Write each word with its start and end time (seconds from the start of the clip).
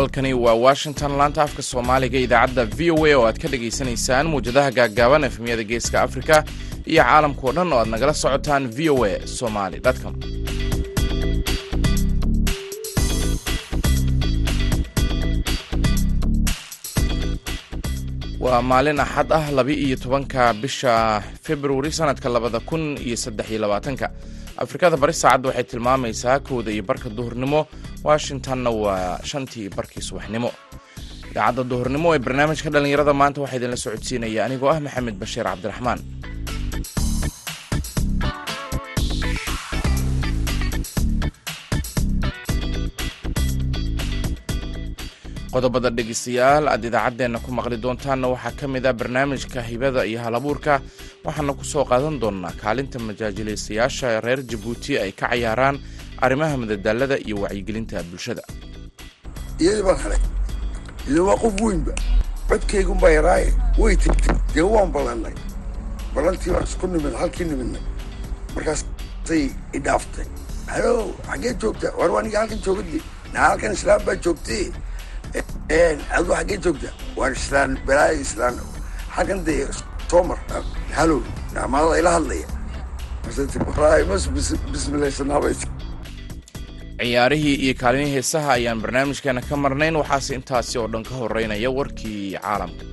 halkani 0.00 0.34
waa 0.34 0.54
washington. 0.54 1.12
Laanta 1.18 1.42
afka 1.42 1.62
soomaaliga 1.62 2.18
idaacadda 2.18 2.64
v 2.78 2.90
o 2.90 3.04
a 3.06 3.14
oo 3.18 3.24
aad 3.28 3.38
ka 3.42 3.48
dhagaysanaysaan 3.52 4.26
muwjadaha 4.32 4.70
gaaggaaban 4.78 5.24
efmiyada 5.28 5.64
geeska 5.70 6.02
afrika 6.06 6.44
iyo 6.90 7.02
caalamkao 7.04 7.52
dhan 7.56 7.72
oo 7.72 7.78
aad 7.82 7.88
nagala 7.94 8.14
socotaan 8.22 8.64
v 8.76 8.88
o 8.94 9.04
a 9.04 9.12
somali 9.38 9.80
com. 10.02 10.14
Waa 18.40 18.62
maalin 18.64 19.00
axad 19.04 19.28
ah 19.36 19.44
laba-iyo 19.52 19.96
tobanka 20.00 20.52
bisha 20.62 21.20
februari 21.44 21.92
sanadka 21.92 22.28
labada 22.28 22.60
kun 22.60 22.96
iyo 22.96 23.16
saddex 23.16 23.50
iyo 23.52 23.60
labaatanka 23.60 24.06
afrikada 24.56 24.96
bari 25.02 25.12
saacadda 25.12 25.48
waxay 25.48 25.64
tilmaamaysaa 25.70 26.38
kowda 26.48 26.70
iyo 26.74 26.82
barka 26.82 27.08
duhurnimo. 27.18 27.60
Washingtonna 28.04 28.70
waa 28.70 29.18
shantii 29.30 29.68
barkii 29.76 30.02
subaxnimo. 30.08 30.50
Idaacadda 31.30 31.62
duhurnimo 31.70 32.08
ee 32.14 32.18
barnaamijka 32.26 32.68
dhallinyarada 32.74 33.12
maanta 33.20 33.38
waxaa 33.42 33.56
idinla 33.60 33.76
socodsiinaya 33.84 34.40
anigoo 34.46 34.70
ah 34.74 34.80
maxamed 34.86 35.16
bashiir 35.22 35.44
cabdiraxmaan. 35.50 36.00
Qodobada 45.54 45.90
dhegeystayaal 45.96 46.68
aad 46.72 46.84
idaacaddeenna 46.88 47.38
ku 47.44 47.50
maqli 47.58 47.76
doontaanna 47.84 48.26
waxaa 48.34 48.54
ka 48.60 48.66
mid 48.74 48.84
ah 48.86 48.94
barnaamijka 49.00 49.60
hibada 49.70 50.06
iyo 50.06 50.20
halabuurka 50.24 50.74
waxaana 51.24 51.52
ku 51.58 51.64
soo 51.72 51.84
qaadan 51.90 52.16
doonnaa 52.22 52.52
kaalinta 52.62 52.98
majaajilaystayaasha 53.08 54.20
reer 54.26 54.40
jabuuti 54.50 54.92
ay 55.04 55.12
ka 55.12 55.26
cayaaraan 55.28 55.76
arrimaha 56.24 56.56
madadaalada 56.62 57.16
iyo 57.26 57.36
wacyigelinta 57.44 58.02
bulshada. 58.10 58.42
Iyadii 59.62 59.82
baan 59.88 59.98
helay 60.04 60.22
ila 61.08 61.20
waa 61.28 61.36
qof 61.42 61.54
weynba 61.66 61.92
codkaygunbaa 62.48 63.12
yaraaye 63.18 63.48
way 63.82 63.94
tegtay 64.04 64.36
dee 64.54 64.66
waan 64.74 64.90
ballannay 64.94 65.34
ballantii 66.14 66.52
baan 66.54 66.64
isku 66.70 66.86
nimid 66.86 67.14
halkii 67.20 67.46
nimidnay. 67.50 67.82
Markaasay 68.54 69.44
idhaaftay 69.78 70.26
halo 70.72 70.92
xaggee 71.28 71.54
joogta? 71.60 71.88
War 71.98 72.08
aniga 72.20 72.38
halkan 72.42 72.60
joogadi 72.64 72.98
naa 73.32 73.48
halkan 73.50 73.72
islaam 73.76 74.00
baa 74.06 74.16
joogtay 74.24 74.64
adu 76.16 76.30
xaggee 76.38 76.58
joogta? 76.64 76.88
Waan 77.16 77.32
islaan 77.40 77.70
balaayo 77.86 78.20
islaan. 78.26 78.56
Halkan 79.14 79.40
dee 79.46 79.66
tomar 80.10 80.38
halo 80.96 81.16
naamaalada 81.54 81.98
ila 82.00 82.10
hadlaya 82.16 82.46
ciyaarihii 87.00 87.54
iyo 87.64 87.74
kaalimihii 87.80 88.14
heesaha 88.14 88.52
ayaan 88.52 88.80
barnaamijkeena 88.82 89.40
ka 89.48 89.56
marnayn. 89.56 89.96
Waxaase 90.00 90.32
intaasi 90.38 90.74
oo 90.80 90.88
dhan 90.92 91.04
ka 91.08 91.14
horeynaya 91.20 91.70
warkii 91.78 92.36
caalamka. 92.42 92.84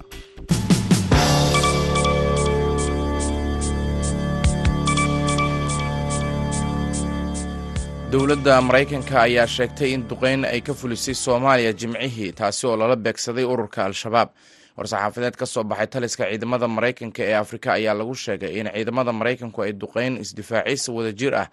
Dowladda 8.11 8.55
maraykanka 8.67 9.21
ayaa 9.27 9.47
sheegtay 9.55 9.91
in 9.95 10.03
duqeyn 10.09 10.45
ay 10.47 10.61
ka 10.67 10.73
fulisay 10.73 11.13
soomaaliya 11.23 11.73
jimcihii 11.79 12.31
taasi 12.39 12.63
oo 12.67 12.75
lala 12.79 12.95
beegsaday 12.95 13.43
ururka 13.43 13.85
al-shabaab 13.85 14.29
war-saxaafadeed 14.77 15.35
ka 15.41 15.45
soo 15.45 15.63
baxay 15.63 15.87
taliska 15.87 16.23
ciidamada 16.29 16.67
maraykanka 16.67 17.21
ee 17.29 17.33
afrika 17.43 17.73
ayaa 17.77 17.93
lagu 17.99 18.15
sheegay 18.15 18.59
in 18.59 18.67
ciidamada 18.75 19.11
maraykanku 19.19 19.59
ay 19.65 19.73
duqeyn 19.73 20.13
isdifaaciisa 20.23 20.89
wadajir 20.97 21.33
ah 21.35 21.47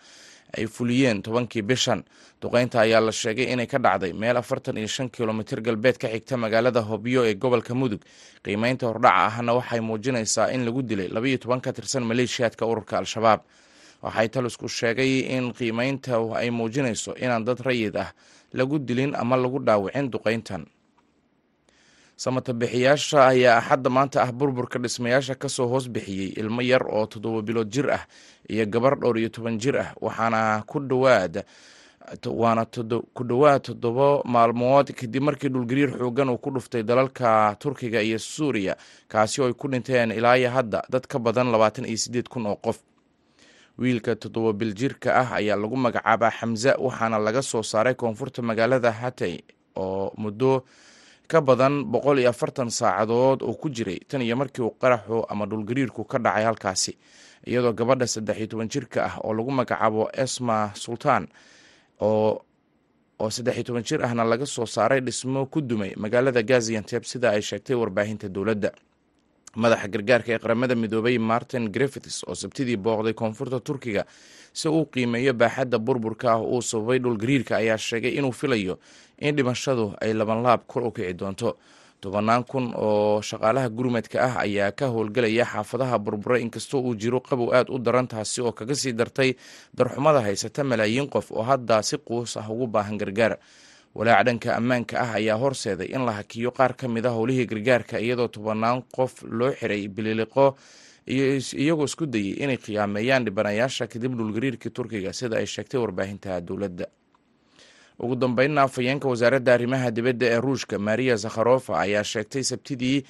ay 0.59 0.67
fuliyeen 0.67 1.23
tobankii 1.23 1.63
bishan. 1.63 2.05
Duqeynta 2.43 2.77
ayaa 2.84 3.01
la 3.01 3.13
sheegay 3.13 3.47
inay 3.53 3.67
ka 3.67 3.79
dhacday 3.79 4.13
meel 4.13 4.37
afartan 4.37 4.77
iyo 4.79 4.87
shan 4.87 5.09
kilomitir 5.11 5.61
galbeed 5.67 5.97
ka 5.99 6.09
xigta 6.09 6.37
magaalada 6.37 6.81
hobyo 6.91 7.25
ee 7.27 7.34
gobolka 7.34 7.75
mudug. 7.75 8.03
Qiimeynta 8.45 8.87
hordhaca 8.87 9.25
ahna 9.41 9.53
waxay 9.59 9.81
muujinaysaa 9.81 10.53
in 10.55 10.63
lagu 10.67 10.83
dilay 10.83 11.09
labaiyo 11.09 11.39
toban 11.43 11.61
ka 11.65 11.73
tirsan 11.73 12.05
maleeshiyaadka 12.11 12.63
ururka 12.67 12.99
al-shabaab. 13.01 13.41
Waxay 14.05 14.29
talisku 14.29 14.69
sheegay 14.69 15.13
in 15.37 15.51
qiimeynta 15.59 16.21
ay 16.37 16.51
muujinayso 16.51 17.17
inaan 17.25 17.45
dad 17.49 17.59
rayid 17.65 17.97
ah 17.97 18.13
lagu 18.53 18.79
dilin 18.79 19.17
ama 19.17 19.37
lagu 19.37 19.59
dhaawicin 19.59 20.07
duqeyntan 20.15 20.63
samatabixiyaasha 22.17 23.27
ayaa 23.27 23.59
axadda 23.59 23.91
maanta 23.91 24.23
ah 24.23 24.33
burburka 24.33 24.79
dhismayaasha 24.79 25.35
ka 25.35 25.49
soo 25.49 25.67
hoos 25.69 25.89
bixiyey 25.91 26.29
ilmo 26.41 26.63
yar 26.63 26.83
oo 26.87 27.07
toddoba 27.07 27.43
bilood 27.43 27.69
jir 27.71 27.91
ah 27.91 28.07
iyo 28.49 28.67
gabar 28.67 28.99
dhowr 28.99 29.19
iyo 29.19 29.29
toban 29.29 29.59
jir 29.59 29.77
ah 29.79 29.95
waxaana 30.01 30.63
ku 30.67 30.79
dhawaad 30.81 31.45
waana 32.31 32.65
ku 33.15 33.25
dhowaad 33.25 33.63
toddobo 33.63 34.23
maalmood 34.25 34.93
kadib 34.95 35.23
markii 35.23 35.49
dhulgariir 35.49 35.91
xoogan 35.99 36.29
uu 36.31 36.39
ku 36.39 36.51
dhuftay 36.51 36.83
dalalka 36.83 37.57
turkiga 37.59 38.03
iyo 38.03 38.19
suuriya 38.19 38.77
kaasi 39.09 39.41
oo 39.43 39.47
ay 39.47 39.53
ku 39.55 39.69
dhinteen 39.69 40.11
ilaayo 40.13 40.51
hadda 40.51 40.83
dad 40.91 41.07
ka 41.07 41.19
badan 41.19 41.51
labaatan 41.51 41.85
iyo 41.85 41.97
siddeed 41.97 42.29
kun 42.29 42.47
oo 42.47 42.57
qof. 42.57 42.79
Wiilka 43.79 44.15
toddoba 44.17 44.53
biljirka 44.53 45.11
ah 45.17 45.29
ayaa 45.35 45.57
lagu 45.57 45.77
magacaabaa 45.77 46.31
xamza 46.31 46.77
waxaana 46.79 47.19
laga 47.19 47.43
soo 47.43 47.63
saaray 47.63 47.95
koonfurta 47.95 48.43
magaalada 48.43 48.93
hatay 48.93 49.41
oo 49.77 50.13
muddo 50.17 50.63
ka 51.29 51.41
badan 51.41 51.85
boqol 51.93 52.19
iyo 52.21 52.31
afartan 52.31 52.71
saacadood 52.71 53.43
oo 53.43 53.55
ku 53.57 53.69
jiray 53.71 53.99
tan 54.09 54.23
iyo 54.23 54.37
markii 54.37 54.62
uu 54.62 54.75
qaraxu 54.81 55.25
ama 55.29 55.47
dhulgariirku 55.47 56.05
ka 56.05 56.19
dhacay 56.19 56.45
halkaasi 56.45 56.93
iyadoo 57.47 57.73
gabadha 57.73 58.07
saddex 58.07 58.37
iyo 58.39 58.47
toban 58.47 58.69
jirka 58.69 59.01
ah 59.09 59.15
oo 59.25 59.33
lagu 59.34 59.51
magacaabo 59.51 60.11
esma 60.13 60.71
sultaan 60.75 61.29
oo 62.01 62.41
oo 63.21 63.31
saddex 63.31 63.55
iyo 63.57 63.65
toban 63.65 63.83
jir 63.89 64.01
ahna 64.05 64.25
laga 64.25 64.47
soo 64.47 64.67
saaray 64.67 65.01
dhismo 65.01 65.47
ku 65.47 65.61
dumay 65.61 65.93
magaalada 65.97 66.43
gazianteb 66.43 67.03
sida 67.05 67.31
ay 67.33 67.43
sheegtay 67.43 67.77
warbaahinta 67.77 68.29
dowladda 68.29 68.71
madaxa 69.62 69.88
gargaarka 69.94 70.31
ee 70.34 70.38
qaramada 70.44 70.75
midoobay 70.82 71.19
martin 71.19 71.65
griffiths 71.75 72.25
oo 72.28 72.34
sabtidii 72.34 72.76
booqday 72.76 73.12
koonfurta 73.15 73.60
turkiga 73.60 74.03
si 74.53 74.69
uu 74.69 74.84
qiimeeyo 74.92 75.32
baaxadda 75.34 75.78
burburka 75.78 76.32
ah 76.34 76.41
uu 76.42 76.62
sababay 76.62 76.98
dhulgariirka 77.04 77.56
ayaa 77.62 77.78
sheegay 77.78 78.12
inuu 78.19 78.32
filayo 78.32 78.78
in 79.19 79.37
dhimashadu 79.37 79.94
ay 80.00 80.12
labanlaab 80.15 80.60
kor 80.66 80.82
u 80.87 80.91
kici 80.91 81.15
doonto. 81.15 81.56
Tobannaan 82.04 82.44
kun 82.44 82.75
oo 82.76 83.22
shaqaalaha 83.22 83.69
gurmadka 83.76 84.19
ah 84.26 84.34
ayaa 84.44 84.72
ka 84.78 84.87
howlgelaya 84.94 85.44
xaafadaha 85.53 85.97
burbura 85.98 86.36
inkastoo 86.44 86.81
uu 86.84 86.94
jiro 86.94 87.21
qabow 87.21 87.48
aad 87.56 87.71
u 87.71 87.78
daran 87.78 88.06
taasi 88.06 88.41
oo 88.44 88.53
kaga 88.53 88.75
sii 88.75 88.92
dartay 88.92 89.31
darxumada 89.78 90.21
haysata 90.21 90.65
malaayiin 90.65 91.09
qof 91.15 91.32
oo 91.32 91.42
hadda 91.42 91.82
si 91.82 91.97
quus 91.97 92.36
ah 92.36 92.44
ugu 92.53 92.66
baahan 92.66 92.98
gargaar 93.00 93.38
walaac 93.94 94.25
dhanka 94.27 94.56
ammaanka 94.59 94.94
ah 95.05 95.12
ayaa 95.19 95.37
horseeday 95.43 95.87
in 95.94 96.03
la 96.09 96.12
hakiyo 96.19 96.50
qaar 96.59 96.72
ka 96.81 96.88
mid 96.88 97.06
a 97.06 97.10
howlihii 97.16 97.47
gargaarka 97.53 97.97
iyadoo 98.00 98.28
tobannaan 98.28 98.82
qof 98.97 99.12
loo 99.38 99.50
xiray 99.60 99.88
bililiqo 99.88 100.47
iyagoo 101.62 101.84
isku 101.91 102.06
dayay 102.06 102.34
inay 102.44 102.56
khiyaameeyaan 102.65 103.25
dhibanayaasha 103.27 103.87
kadib 103.93 104.12
dhulgariirkii 104.19 104.71
turkiga 104.77 105.12
sida 105.12 105.37
ay 105.41 105.47
sheegtay 105.47 105.81
warbaahinta 105.81 106.41
dowladda. 106.41 106.87
Ugu 107.99 108.16
dambeynna 108.16 108.62
afhayeenka 108.66 109.06
wasaaradda 109.09 109.54
arrimaha 109.54 109.91
dibadda 109.97 110.27
ee 110.27 110.41
ruushka 110.41 110.78
maria 110.78 111.16
zakharofa 111.25 111.72
ayaa 111.84 112.04
sheegtay 112.12 112.43
sabtidii 112.43 113.04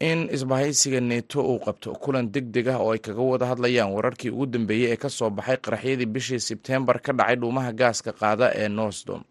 in 0.00 0.28
isbahaysiga 0.36 1.00
neto 1.00 1.40
uu 1.42 1.58
qabto 1.66 1.92
kulan 2.02 2.30
deg 2.34 2.46
deg 2.54 2.68
ah 2.68 2.78
oo 2.78 2.92
ay 2.94 2.98
kaga 3.06 3.22
wada 3.30 3.46
hadlayaan 3.50 3.90
wararkii 3.96 4.30
ugu 4.30 4.46
dambeeyey 4.46 4.92
ee 4.92 4.96
ka 4.96 5.08
soo 5.08 5.30
baxay 5.30 5.56
qaraxyadii 5.56 6.06
bishii 6.06 6.40
sebtembar 6.48 7.00
ka 7.02 7.12
dhacay 7.12 7.36
dhuumaha 7.36 7.72
gaaska 7.72 8.12
qaada 8.12 8.46
ee 8.62 8.68
nosdom 8.68 9.22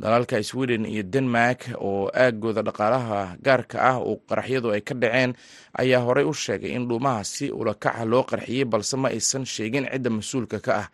dalalka 0.00 0.36
sweden 0.50 0.84
iyo 0.88 1.02
denmark 1.14 1.60
oo 1.86 2.08
aagooda 2.22 2.62
dhaqaalaha 2.68 3.36
gaarka 3.46 3.76
ah 3.90 3.96
uu 4.00 4.16
qaraxyadu 4.28 4.68
ay 4.74 4.80
ka 4.88 4.94
dhaceen 5.02 5.32
ayaa 5.80 6.00
horey 6.06 6.24
u 6.24 6.32
sheegay 6.32 6.72
in 6.76 6.88
dhuumaha 6.88 7.20
si 7.32 7.46
ulakaca 7.60 8.04
loo 8.12 8.22
qarxiyey 8.30 8.64
balse 8.72 8.96
ma 9.02 9.08
aysan 9.12 9.44
sheegin 9.54 9.84
cidda 9.92 10.10
mas'uulka 10.10 10.58
ka 10.66 10.72
ah. 10.82 10.88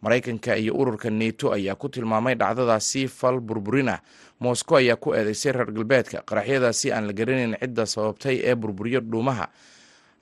Maraykanka 0.00 0.56
iyo 0.56 0.72
ururka 0.80 1.08
neto 1.12 1.52
ayaa 1.52 1.76
ku 1.76 1.88
tilmaamay 1.92 2.32
dhacdadaasi 2.40 3.04
fal 3.08 3.36
burburin 3.40 3.88
ah 3.96 4.00
moscow 4.40 4.76
ayaa 4.80 4.96
ku 4.96 5.12
eedeysay 5.16 5.52
reer 5.52 5.68
galbeedka 5.76 6.18
qaraxyadaasi 6.28 6.86
aan 6.92 7.04
la 7.08 7.12
garanayn 7.12 7.52
cidda 7.60 7.84
sababtay 7.86 8.36
ee 8.48 8.54
burburiyo 8.56 9.00
dhuumaha. 9.04 9.46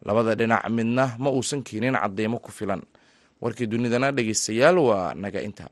Labada 0.06 0.34
dhinac 0.38 0.66
midna 0.70 1.14
ma 1.22 1.30
uusan 1.30 1.62
keenin 1.62 1.94
cadeymo 1.94 2.38
ku 2.42 2.50
filan. 2.50 2.82
Warkii 3.42 3.66
dunidana 3.70 4.10
dhegeystayaal 4.10 4.78
waa 4.78 5.14
naga 5.14 5.42
inta 5.46 5.70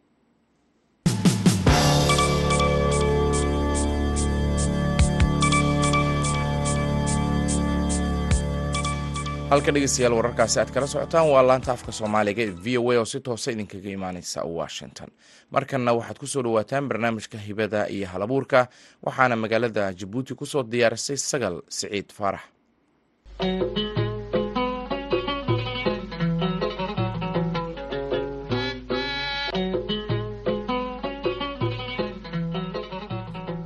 halka 9.50 9.72
dhegeystayaal 9.74 10.14
wararkaasi 10.18 10.58
aad 10.60 10.70
kala 10.74 10.86
socotaan 10.92 11.28
waa 11.32 11.42
laanta 11.48 11.70
afka 11.76 11.92
soomaaliga 11.98 12.42
ee 12.46 12.54
v 12.64 12.78
o 12.78 12.90
a 12.92 12.96
oo 13.00 13.04
si 13.12 13.18
toosa 13.26 13.48
idinkaga 13.54 13.90
imaaneysa 13.98 14.40
washington. 14.58 15.08
Markanna 15.54 15.92
waxaad 15.98 16.18
ku 16.22 16.26
soo 16.32 16.42
dhawaataan 16.46 16.88
barnaamijka 16.90 17.38
hibada 17.46 17.80
iyo 17.96 18.06
halabuurka 18.12 18.60
waxaana 19.06 19.36
magaalada 19.42 19.92
jabuuti 20.00 20.32
ku 20.34 20.46
soo 20.52 20.62
diyaarisay 20.72 21.16
sagal 21.30 21.54
siciid 21.76 22.08
faarax 22.18 22.44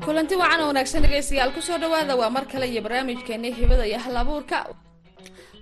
kulanti 0.05 0.35
wacan 0.41 0.61
oo 0.63 0.69
wanaagsan 0.71 1.03
dhegeystayaal 1.05 1.53
ku 1.55 1.61
soo 1.63 1.79
dhawaada 1.83 2.15
waa 2.21 2.31
mar 2.31 2.45
kale 2.53 2.67
iyo 2.69 2.83
barnaamijkeeni 2.83 3.49
hibada 3.59 3.85
iyo 3.87 3.99
hal 3.99 4.17
abuurka 4.17 4.57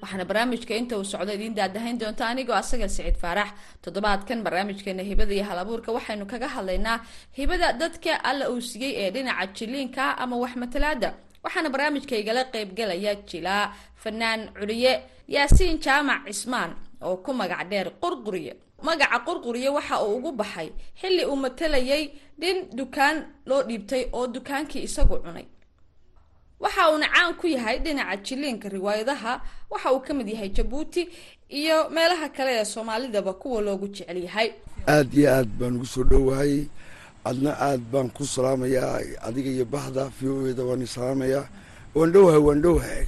waxaana 0.02 0.24
barnaamijka 0.24 0.74
inta 0.80 0.94
uu 0.98 1.04
socdo 1.04 1.32
idiin 1.32 1.54
daadahayn 1.54 1.98
doonta 1.98 2.26
anigoo 2.28 2.54
asaga 2.54 2.88
siciid 2.88 3.16
faarax. 3.22 3.48
Toddobaadkan 3.82 4.42
barnaamijkeena 4.46 5.02
hibada 5.02 5.34
iyo 5.34 5.44
hal 5.44 5.58
abuurka 5.58 5.92
waxaynu 5.92 6.26
kaga 6.26 6.48
hadlaynaa 6.48 7.00
hibada 7.38 7.72
dadka 7.72 8.12
alla 8.24 8.50
uu 8.50 8.60
siiyey 8.60 8.92
ee 9.02 9.10
dhinaca 9.10 9.46
jiliinka 9.56 10.18
ama 10.18 10.36
waxmatalaada 10.36 11.14
waxaana 11.44 11.68
barnaamijkaygala 11.70 12.42
qeybgalaya 12.52 13.14
jilaa 13.30 13.72
fanaan 14.02 14.40
culiye 14.58 14.92
yaasiin 15.28 15.78
jaamac 15.84 16.22
cismaan 16.26 16.70
oo 17.02 17.16
ku 17.16 17.32
magac 17.34 17.68
dheer 17.70 17.88
qurquriye. 18.02 18.54
Magaca 18.82 19.18
qurquriye 19.26 19.68
waxa 19.76 20.02
uu 20.04 20.16
ugu 20.16 20.32
baxay 20.32 20.68
xilli 21.00 21.24
uu 21.26 21.36
matalayay 21.36 22.04
dhin 22.40 22.58
dukaan 22.76 23.16
loo 23.46 23.62
dhiibtay 23.68 24.02
oo 24.12 24.26
dukaankii 24.26 24.82
isagu 24.88 25.16
cunay 25.24 25.46
waxa 26.60 26.82
uuna 26.92 27.06
caan 27.14 27.34
ku 27.40 27.46
yahay 27.46 27.78
dhinaca 27.84 28.16
jiliinka 28.26 28.68
riwaayadaha. 28.68 29.32
Waxa 29.70 29.88
uu 29.94 30.00
ka 30.00 30.12
mid 30.14 30.28
yahay 30.28 30.48
jabuuti 30.50 31.08
iyo 31.48 31.90
meelaha 31.90 32.28
kale 32.28 32.52
ee 32.60 32.64
soomaalidaba 32.64 33.32
kuwa 33.32 33.60
loogu 33.62 33.88
jecel 33.88 34.18
yahay. 34.24 34.48
Aad 34.88 35.14
iyo 35.14 35.28
aad 35.34 35.48
baan 35.58 35.76
ugu 35.76 35.86
soo 35.86 36.04
dhowahay 36.04 36.66
adna 37.24 37.50
aad 37.60 37.80
baan 37.92 38.10
ku 38.10 38.24
salaamayaa. 38.26 39.00
Adiga 39.26 39.50
iyo 39.50 39.64
bahda 39.64 40.10
v 40.20 40.26
o 40.28 40.46
eda 40.50 40.62
waan 40.64 40.86
salaamayaa. 40.86 41.46
Waan 41.94 42.12
dhowahay 42.12 42.40
waan 42.46 42.60
dhowahay 42.62 43.04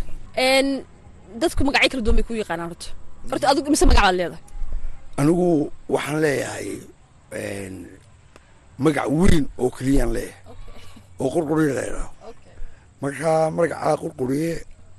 dadku 1.40 1.62
magacyo 1.64 1.88
kala 1.90 2.02
duwan 2.02 2.16
bay 2.18 2.26
ku 2.26 2.34
yaqaanaan 2.34 2.68
horta. 2.70 2.88
Horta 3.30 3.46
adigu 3.50 3.70
mise 3.70 3.84
magac 3.86 4.02
baad 4.06 4.16
leedahay. 4.18 4.42
Anigu 5.20 5.70
waxaan 5.88 6.18
leeyahay 6.24 6.68
magac 8.78 9.08
weyn 9.10 9.44
oo 9.58 9.70
keliyaan 9.70 10.12
leeyahay. 10.16 10.38
Oo 11.20 11.28
qurquriye 11.34 11.72
leedaho 11.78 12.08
markaa 13.02 13.50
magacaa 13.50 13.96
qurquriye 14.02 14.54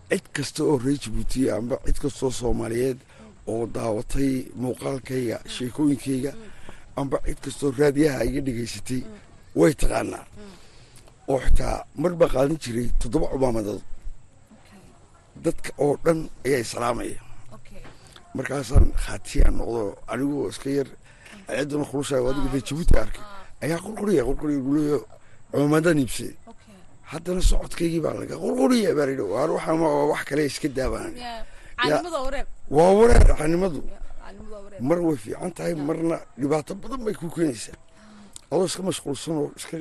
cid 0.10 0.26
kasta 0.36 0.64
oo 0.64 0.78
reer 0.84 1.00
jabuutiya 1.04 1.56
amba 1.58 1.76
cid 1.86 1.98
kastoo 2.04 2.32
soomaaliyeed 2.32 2.98
oo 3.48 3.66
daawatay 3.76 4.34
muuqaalkayga 4.62 5.38
sheekooyinkayga 5.56 6.32
amba 6.96 7.18
cid 7.26 7.40
kastoo 7.46 7.72
raadiyaha 7.80 8.24
iga 8.30 8.42
dhegaysatay 8.42 9.02
way 9.56 9.74
taqaanaa. 9.74 10.26
Oo 11.28 11.40
xitaa 11.46 11.86
mar 12.02 12.14
baa 12.20 12.28
qaadan 12.34 12.58
jiray 12.64 12.88
toddoba 13.00 13.28
cumaamadood 13.34 13.82
dadka 15.44 15.70
oo 15.84 15.98
dhan 16.06 16.20
ayaa 16.46 16.60
islaamaya 16.66 17.20
markaasaan 18.36 18.88
khaatiyaan 19.04 19.56
noqdo 19.60 19.82
anigoo 20.12 20.50
iska 20.50 20.70
yar 20.78 20.88
ayadduna 21.52 21.86
kulushaay 21.86 22.24
adiga 22.30 22.50
reer 22.54 22.64
jabuuti 22.68 22.94
arkay 23.04 23.24
ayaa 23.64 23.80
qurquriya 23.86 24.24
qurquriya 24.28 24.60
guleeyo 24.68 25.00
cumaamadan 25.52 25.98
iibsaday 26.00 26.36
haddana 27.12 27.42
socodkaygii 27.52 28.02
baa 28.06 28.16
laga 28.22 28.36
qurquriya 28.44 28.92
baa 28.98 29.06
layidhi 29.10 29.26
waar 29.34 29.50
waxaan 29.56 29.78
waa 29.84 30.06
wax 30.12 30.22
kale 30.30 30.44
iska 30.52 30.68
daabaan 30.78 31.14
waa 32.78 32.92
wareer 33.00 33.24
caanimadu. 33.40 33.82
Mar 34.90 35.00
way 35.06 35.18
fiican 35.24 35.52
tahay 35.58 35.74
marna 35.88 36.18
dhibaato 36.40 36.74
badan 36.82 37.02
bay 37.06 37.14
ku 37.20 37.28
keenaysaa. 37.36 37.78
Adoo 38.52 38.66
iska 38.70 38.82
mashquulsan 38.90 39.34
oo 39.42 39.48
iska 39.60 39.76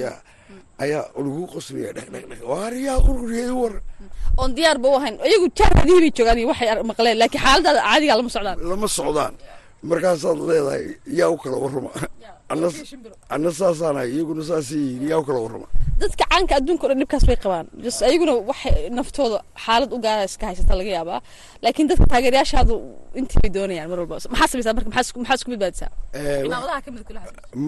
yaa 0.00 0.16
ayaa 0.84 1.04
lagu 1.24 1.42
qoslaya 1.54 1.90
dheg 1.96 2.08
dheg 2.14 2.24
dheg 2.30 2.40
waar 2.52 2.72
yaa 2.86 2.98
qurquriya 3.06 3.52
war? 3.60 3.74
Oon 4.40 4.50
diyaar 4.56 4.78
ba 4.82 4.88
u 4.92 4.94
ahayn. 4.98 5.14
Iyagu 5.28 5.46
jaarhadihii 5.58 6.00
bay 6.04 6.10
joogaan 6.16 6.38
iyo 6.40 6.48
waxay 6.52 6.68
maqleen 6.90 7.16
laakiin 7.22 7.42
xaaladaada 7.44 7.80
caadiga 7.88 8.14
lama 8.18 8.30
socdaan. 8.36 8.56
Lama 8.70 8.88
socdaan 8.98 9.34
markaasaad 9.90 10.38
leedahay 10.48 10.84
yaa 11.18 11.30
u 11.34 11.36
kala 11.42 11.56
warrama 11.64 11.90
anna 13.34 13.50
saasaanahay 13.60 14.10
iyaguna 14.14 14.42
saasay 14.50 14.78
yihiin 14.78 15.08
yaa 15.12 15.20
u 15.22 15.24
kala 15.28 15.38
warrama 15.44 15.68
dadka 16.02 16.24
caanka 16.30 16.54
adduunka 16.58 16.84
o 16.86 16.88
dhan 16.90 16.98
dhibkaas 17.02 17.24
bay 17.28 17.36
qabaan. 17.44 17.66
Ayaguna 18.08 18.32
waxay 18.50 18.90
naftooda 18.98 19.38
xaalad 19.64 19.90
u 19.96 19.98
gaara 20.04 20.24
iska 20.30 20.46
haysata 20.50 20.74
laga 20.80 20.90
yaabaa. 20.98 21.20
Laakiin 21.64 21.88
dadka 21.90 22.06
taageerayaashaadu 22.12 22.74
intii 23.18 23.40
bay 23.42 23.50
doonayaan 23.56 23.88
mar 23.92 23.98
walba. 24.02 24.16
Maxaa 24.32 24.48
samaysaa 24.52 24.74
marka? 24.76 24.88
Maxaa 24.90 25.34
isku 25.38 25.50
badbaadisaa 25.52 25.90
kula 27.06 27.20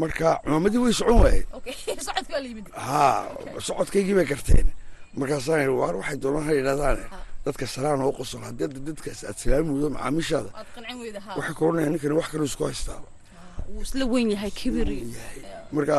marka 0.03 0.29
cimaamadii 0.45 0.81
way 0.85 0.93
socon 1.01 1.19
waayeen 1.25 2.01
socodka 2.09 2.33
waa 2.35 2.43
la 2.45 2.49
yimid. 2.49 2.67
Haa 2.89 3.19
socodkaygii 3.69 4.15
bay 4.19 4.27
garteen 4.33 4.67
markaasaan 5.21 5.61
yidhi 5.63 5.77
waar 5.83 5.95
waxay 6.01 6.19
doonaan 6.25 6.45
ha 6.49 6.53
yidhahdaane 6.59 7.05
dadka 7.45 7.67
salaan 7.67 8.01
oo 8.03 8.13
qosol 8.19 8.43
haddii 8.49 8.69
dadkaas 8.89 9.21
aad 9.29 9.37
salaami 9.43 9.71
weydo 9.75 9.89
macaamiishaada 9.97 10.51
waxay 11.39 11.55
ka 11.59 11.63
odhanayaan 11.67 11.93
ninkani 11.95 12.15
wax 12.21 12.29
kaloo 12.33 12.49
isku 12.51 12.65
haystaaba 12.71 13.09
wuu 13.73 13.83
isla 13.87 14.05
weyn 14.15 14.31
yahay 14.35 14.53
kibir 14.61 14.89
marka 15.73 15.97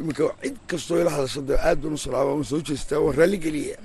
iminka 0.00 0.24
cid 0.42 0.56
kastoo 0.70 1.00
ila 1.02 1.10
hadasho 1.16 1.40
dee 1.48 1.58
aad 1.68 1.78
baan 1.82 1.94
u 1.98 2.00
salaama 2.06 2.30
waan 2.34 2.44
soo 2.52 2.60
jeestaa 2.68 2.98
waan 3.04 3.16
raalli 3.18 3.38
geliya 3.44 3.76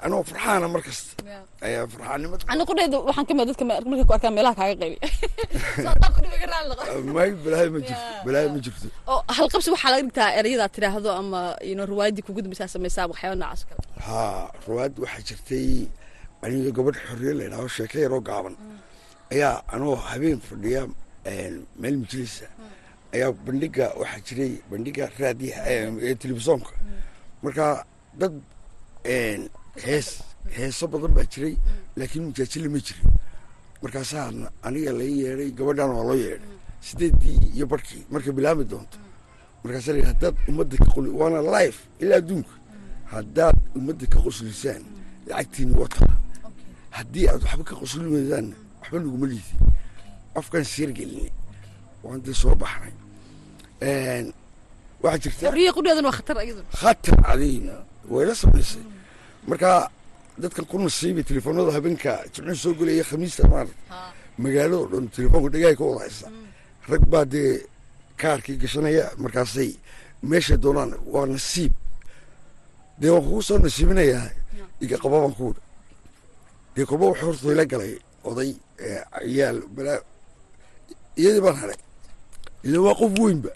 anoo 0.00 0.22
farxaana 0.30 0.68
mar 0.74 0.82
kasta. 0.86 1.12
Ayaa 1.66 1.86
farxaanimada 1.92 2.44
ana 2.52 2.62
qudheeda 2.68 2.96
waxaan 3.08 3.26
ka 3.28 3.34
mid 3.34 3.46
dadka 3.50 3.64
markay 3.64 4.06
ku 4.08 4.14
arkaan 4.16 4.34
meelaha 4.36 4.54
kaaga 4.60 4.74
qayli 4.82 4.98
may 7.16 7.30
balaayo 7.44 7.70
ma 7.76 7.80
jirto 7.88 8.06
balaayo 8.26 8.48
ma 8.54 8.60
jirto. 8.64 8.88
Oo 9.12 9.20
halqabsi 9.38 9.68
waxaa 9.74 9.92
laga 9.92 10.02
dhigtaa 10.06 10.30
ereyada 10.38 10.66
tiraahdo 10.74 11.10
ama 11.20 11.40
ino 11.70 11.82
riwaayadii 11.92 12.24
kugu 12.26 12.40
dambaysaa 12.44 12.72
samaysaa 12.74 13.06
waxyaaba 13.12 13.36
noocaas 13.42 13.62
kale. 13.68 13.82
Haa 14.06 14.42
riwaayad 14.68 14.94
waxaa 15.04 15.22
jirtay 15.28 15.68
aniga 16.42 16.70
gabadh 16.76 16.98
xorriye 17.06 17.32
la 17.38 17.44
yidhaaho 17.44 17.68
sheeko 17.68 17.98
yaroo 17.98 18.20
gaaban. 18.20 18.56
Ayaa 19.32 19.62
anoo 19.74 19.94
habeen 19.96 20.40
fadhiya 20.40 20.86
meel 21.80 21.96
majlisa 22.02 22.46
ayaa 23.14 23.32
bandhiga 23.46 23.86
waxaa 24.00 24.20
jiray 24.26 24.52
bandhiga 24.70 25.10
raadiyaha 25.18 25.62
ee 25.70 26.14
telefisonka 26.14 26.70
marka 27.42 27.84
dad 28.20 28.34
hees 29.84 30.08
heeso 30.56 30.86
badan 30.92 31.12
baa 31.16 31.24
jiray 31.32 31.54
laakiin 31.96 32.24
majaajile 32.26 32.68
ma 32.68 32.78
jirin. 32.86 33.08
Markaasaa 33.82 34.30
aniga 34.62 34.92
lai 34.92 35.12
yeedhay 35.22 35.50
gabadhan 35.58 35.90
waa 35.96 36.04
loo 36.10 36.16
yeedhay. 36.24 36.48
Sideedii 36.80 37.38
iyo 37.56 37.66
barkii 37.66 38.02
markay 38.10 38.32
bilaami 38.32 38.64
doonto. 38.64 38.98
Markaasaa 39.64 39.92
la 39.96 40.06
haddaad 40.10 40.34
ummadda 40.48 40.76
ka 40.76 40.84
qoli 40.94 41.10
waana 41.10 41.40
life 41.56 41.78
ilaa 42.00 42.16
adduunka. 42.22 42.54
Haddaad 43.14 43.56
ummadda 43.78 44.06
ka 44.06 44.18
qoslisaan 44.24 44.82
lacagtiini 45.26 45.74
wataa 45.80 46.16
haddii 46.96 47.26
aad 47.28 47.42
waxba 47.44 47.64
ka 47.68 47.74
qoslin 47.80 48.08
weydaanna 48.14 48.56
waxba 48.80 48.98
naguma 48.98 49.26
liidi 49.32 49.54
afkaan 50.38 50.64
sirgelinay 50.72 51.30
waan 52.04 52.20
dee 52.24 52.34
soo 52.42 52.54
baxnay. 52.62 52.94
Waxaa 55.02 55.18
jirta 55.22 55.42
khatar 56.80 57.16
cadiin 57.26 57.66
wayla 58.12 58.34
samaysay. 58.34 58.82
Marka 59.48 59.90
dadkan 60.38 60.64
ku 60.70 60.76
nasiibay 60.78 61.24
telefoonada 61.30 61.72
habeenka 61.76 62.12
jimcii 62.32 62.56
soo 62.62 62.74
gelaya 62.78 63.04
khamiista 63.10 63.42
maarad 63.52 63.74
magaalado 64.42 64.86
dhan 64.92 65.06
telefoonka 65.16 65.48
dhagaay 65.54 65.76
ka 65.78 65.84
wada 65.84 66.00
haysa. 66.04 66.26
Rag 66.90 67.02
baa 67.12 67.24
dee 67.24 67.66
kaarkii 68.20 68.56
gashanaya 68.62 69.04
markaasay 69.22 69.70
meeshay 70.22 70.56
doonaan 70.62 70.92
waa 71.12 71.26
nasiib. 71.26 71.72
Dee 73.00 73.10
waan 73.10 73.24
kugu 73.26 73.42
soo 73.42 73.58
nasiibinayaa 73.58 74.28
iga 74.84 74.96
qaba 75.02 75.16
baan 75.22 75.34
ku 75.34 75.42
wudha 75.50 75.61
dee 76.74 76.84
kolba 76.88 77.04
wax 77.10 77.20
horta 77.26 77.46
ila 77.54 77.64
galay 77.72 77.92
oday 78.28 78.50
ciyaal 79.24 79.58
balaa 79.76 80.00
iyadii 81.20 81.42
baan 81.46 81.56
helay 81.62 81.80
ila 82.66 82.78
waa 82.86 82.94
qof 83.00 83.12
weynba. 83.24 83.50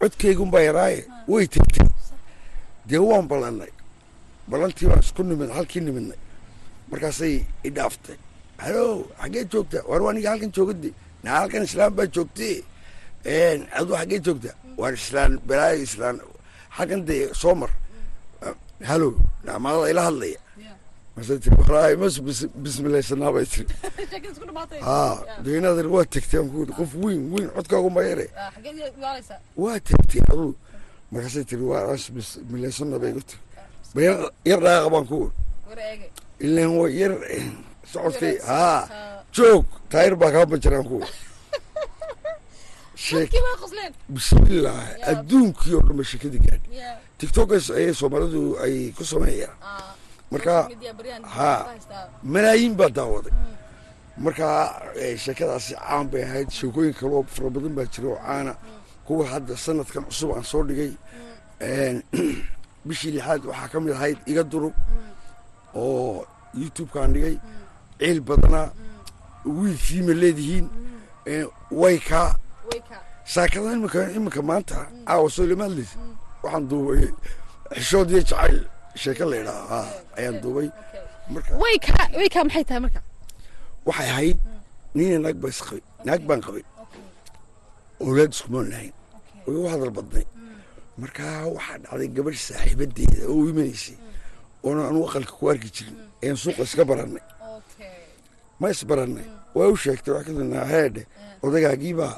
Codkaygunbaa 0.00 0.62
yaraaye 0.68 1.00
way 1.32 1.46
tegtay 1.54 1.86
dee 2.88 2.98
waan 3.08 3.26
ballannay 3.30 3.72
ballantii 4.50 4.88
baan 4.90 5.00
isku 5.06 5.22
nimid 5.22 5.50
halkii 5.56 5.82
nimidnay. 5.86 6.18
Markaasay 6.90 7.34
i 7.66 7.70
dhaaftay. 7.76 8.16
Halo 8.64 8.84
xaggee 9.20 9.44
joogta? 9.52 9.78
Waar 9.88 10.00
aniga 10.10 10.30
halkan 10.32 10.50
joogade 10.56 10.90
naa 11.24 11.38
halkan 11.40 11.62
islaan 11.68 11.92
baa 11.98 12.06
joogtay 12.14 12.54
aduu 13.78 13.94
xaggee 14.00 14.20
joogta? 14.26 14.50
Waar 14.80 14.94
islaan 15.00 15.32
balaayo 15.48 15.82
islaan. 15.88 16.16
Halkan 16.76 17.00
dee 17.08 17.22
soo 17.40 17.54
mar. 17.54 17.70
Halo 18.90 19.08
naamaadada 19.46 19.90
ila 19.92 20.02
hadlaya 20.08 20.38
marsa 21.16 21.38
tiri 21.38 21.56
waa 25.96 26.04
tegtay 26.04 26.40
yidhi 26.40 26.72
qof 26.78 26.90
weyn 27.04 27.22
weyn 27.32 27.48
codkaagunba 27.56 28.00
yare 28.10 28.26
waa 29.56 29.78
tegtay 29.88 30.22
aduu 30.32 30.54
markaasay 31.12 31.44
tiri 31.44 31.62
waa 31.70 31.92
as 31.94 32.04
bismilaysana 32.10 32.98
bay 32.98 33.10
igu 33.10 33.20
tiri 33.28 33.40
bayar 33.94 34.16
yar 34.44 34.60
dhaaqa 34.64 34.88
baan 34.90 35.06
ku? 35.06 35.18
Wiri 35.68 36.10
ilan 36.40 36.70
waa 36.80 36.88
yar 37.00 37.12
socodkay 37.92 38.38
haa 38.48 38.88
joog 39.36 39.64
taayir 39.90 40.14
baa 40.16 40.32
kaa 40.32 40.46
banjaraan 40.46 40.84
ku. 40.88 40.96
Wiri 40.98 41.12
sheek 42.96 43.30
bismillah 44.08 44.78
adduunkii 45.10 45.74
oo 45.76 45.82
dhan 45.86 45.96
ba 46.00 46.04
sheekadii 46.04 46.40
gaadhi 46.46 46.68
tiktokas 47.18 47.70
ayay 47.70 47.94
soomaalidu 47.94 48.56
ay 48.64 48.92
ku 48.96 49.04
sameeyaan 49.04 49.56
marka 50.32 50.54
haa 51.36 51.60
malaayiin 52.34 52.74
baa 52.76 52.88
daawaday. 52.98 53.32
Marka 54.24 54.46
sheekadaasi 55.24 55.74
caan 55.74 56.10
bay 56.10 56.22
ahayd 56.28 56.50
sheekooyin 56.58 56.94
kaloo 57.00 57.22
fara 57.34 57.50
badan 57.50 57.74
baa 57.78 57.86
jira 57.94 58.08
oo 58.08 58.20
caana. 58.26 58.52
Kuwa 59.06 59.26
hadda 59.32 59.56
sanadkan 59.56 60.04
cusub 60.08 60.30
aan 60.36 60.44
soo 60.44 60.62
dhigay 60.68 60.92
bishii 62.86 63.12
lixaad 63.16 63.42
waxaa 63.50 63.68
ka 63.72 63.80
mid 63.80 63.92
ahayd 63.92 64.18
iga 64.26 64.42
durug 64.52 64.74
oo 65.74 66.26
youtube-kaan 66.54 67.12
dhigay. 67.14 67.36
Ciil 67.98 68.20
badanaa 68.20 68.68
wiilkiima 69.44 70.14
leedihiin 70.22 70.66
waykaa 71.70 72.34
saakada 73.24 73.72
imika 73.72 74.10
iminka 74.10 74.42
maanta 74.42 74.86
caawa 75.06 75.30
soolimaadlis 75.30 75.90
waxaan 76.42 76.68
duubay 76.68 77.06
xishood 77.74 78.10
iyo 78.10 78.22
jacayl 78.22 78.71
sheeko 79.00 79.24
la 79.30 79.36
idhaa 79.42 79.84
ayaan 80.18 80.36
duubay 80.42 80.68
waxay 83.86 84.08
ahayd 84.14 84.38
nina 84.94 85.18
naag 86.06 86.22
baan 86.28 86.40
qabay. 86.46 86.64
Owlaad 88.04 88.30
iskumaan 88.34 88.66
lahayn 88.72 88.92
u 89.46 89.66
hadal 89.72 89.90
badnay. 89.96 90.26
Markaa 91.00 91.46
waxaa 91.56 91.78
dhacday 91.82 92.08
gabadh 92.16 92.38
saaxiibadeeda 92.48 93.24
oo 93.30 93.36
u 93.42 93.48
imanaysay 93.50 93.96
oona 94.66 94.82
anu 94.88 95.00
aqalka 95.08 95.32
ku 95.38 95.44
arki 95.50 95.68
jirin. 95.76 95.96
Ayaan 96.22 96.36
suuqa 96.42 96.62
iska 96.68 96.84
barannay. 96.84 97.24
Ma 98.60 98.66
isbarannay 98.74 99.28
waa 99.56 99.68
u 99.72 99.76
sheegtay 99.76 100.12
wax 100.14 100.24
kadibna 100.26 100.60
heedhe 100.72 101.02
odagaagiibaa 101.42 102.14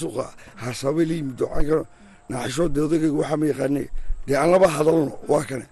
suuqa 0.00 0.26
haasaabay 0.62 1.04
la 1.10 1.14
yimid 1.18 1.40
waxaan 1.42 1.84
naaxishoode 2.30 2.78
odagayga 2.86 3.16
waxaa 3.20 3.36
ma 3.40 3.46
yaqaanay 3.52 3.86
dee 4.26 4.36
aan 4.36 4.50
laba 4.52 4.68
hadalno 4.76 5.12
waa 5.28 5.44
kane 5.48 5.66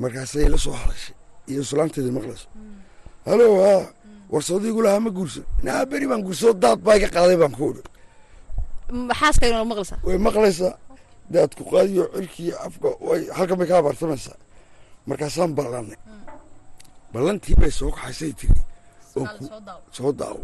markaasay 0.00 0.48
la 0.52 0.58
soo 0.64 0.72
hadashay 0.80 1.14
iyo 1.50 1.60
islaanteeda 1.62 2.10
maqlayso 2.18 2.48
halo 3.28 3.44
haa 3.64 3.84
warsoodiigu 4.32 4.80
lahaa 4.82 5.00
ma 5.06 5.10
guursan 5.16 5.44
naa 5.64 5.84
beri 5.90 6.06
baan 6.10 6.22
guursado 6.26 6.52
daad 6.64 6.78
baa 6.86 6.96
iga 6.98 7.08
qaaday 7.16 7.36
baan 7.42 7.52
ku 7.58 7.64
maqlaysaa 9.70 9.98
way 10.06 10.18
maqlaysaa 10.28 10.74
daadku 11.32 11.62
qaadiyo 11.72 12.04
cirkii 12.14 12.52
afka 12.66 12.88
way 13.08 13.20
halkan 13.36 13.56
bay 13.60 13.68
ka 13.70 13.74
abaartamaysaa 13.78 14.36
markaasaan 15.08 15.52
ballannay 15.58 16.00
ballantii 17.12 17.56
bay 17.60 17.70
soo 17.70 17.90
kaxaysay 17.96 18.32
tiri. 18.40 18.60
Oo 19.16 19.26
ku 19.38 19.44
soo 19.96 20.12
daawo. 20.12 20.42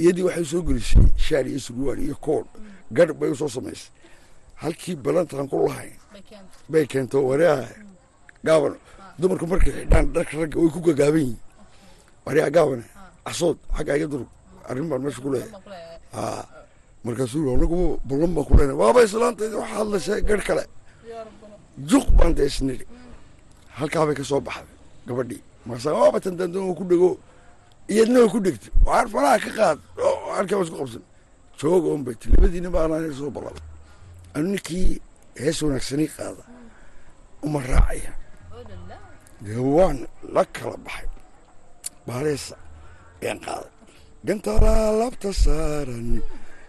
iyadii 0.00 0.24
waxay 0.28 0.44
soo 0.52 0.62
gelisay 0.66 1.04
shaar 1.24 1.46
iyo 1.50 1.60
surwaal 1.66 1.98
iyo 2.06 2.16
koodh 2.26 2.48
garh 2.96 3.12
bay 3.20 3.30
u 3.30 3.36
soo 3.36 3.48
samaysay. 3.56 3.90
Halkii 4.62 4.96
ballantaan 5.04 5.48
ku 5.50 5.56
lahayn 5.68 5.97
bay 6.68 6.86
keento 6.86 7.18
wareeha 7.28 7.64
gaaban. 8.44 8.74
Dumarku 9.18 9.46
markay 9.46 9.72
xidhaan 9.72 10.06
dharka 10.14 10.34
ragga 10.40 10.56
way 10.60 10.70
ku 10.74 10.80
gagaaban 10.80 11.20
yihiin. 11.20 11.38
Wareeha 12.26 12.50
gaabane 12.56 12.84
casood 13.26 13.56
xagga 13.76 13.96
iga 13.96 14.06
durug 14.12 14.28
arrin 14.68 14.88
baan 14.90 15.02
meesha 15.02 15.20
ku 15.24 15.30
leeyahay. 15.32 15.52
Markaasuu 17.04 17.50
anagu 17.54 17.98
ballan 18.08 18.30
baan 18.34 18.44
ku 18.46 18.52
leenahay 18.58 18.78
waaba 18.82 19.00
islaantayda 19.06 19.56
waxa 19.62 19.74
hadlashay 19.78 20.20
garh 20.28 20.44
kale. 20.48 20.64
Juq 21.90 22.06
baan 22.18 22.32
dee 22.34 22.46
isnidhi 22.50 22.86
halkaa 23.78 24.06
bay 24.06 24.14
ka 24.14 24.24
soo 24.24 24.40
baxday 24.40 24.76
gabadhii. 25.06 25.42
Markaasa 25.66 25.90
waaba 25.98 26.18
tan 26.20 26.34
dandan 26.38 26.62
oo 26.68 26.74
ku 26.74 26.84
dhego 26.90 27.10
iyadna 27.88 28.28
ku 28.28 28.38
dhegtay. 28.44 28.70
Waar 28.86 29.06
faraha 29.12 29.38
ka 29.44 29.50
qaad. 29.58 29.78
Halkaa 30.36 30.56
waa 30.58 30.64
isku 30.66 30.76
qabsan. 30.80 31.02
Jooga 31.58 31.88
un 31.94 32.02
bay 32.06 32.14
ti 32.20 32.26
labadiina 32.30 32.70
baanaan 32.70 33.12
soo 33.14 33.30
ballaba 33.30 33.60
anu 34.34 34.46
ninkii 34.54 35.00
hees 35.38 35.58
wanaagsanii 35.62 36.10
qaada. 36.16 36.44
Uma 37.46 37.60
raacaya. 37.70 38.12
Waan 39.76 39.98
la 40.34 40.42
kala 40.54 40.76
baxay. 40.86 41.08
Baaleesa 42.06 42.56
ayaan 43.22 43.38
qaaday. 43.46 43.72
Gantalaa 44.26 44.90
labta 45.00 45.30
saaran 45.44 46.08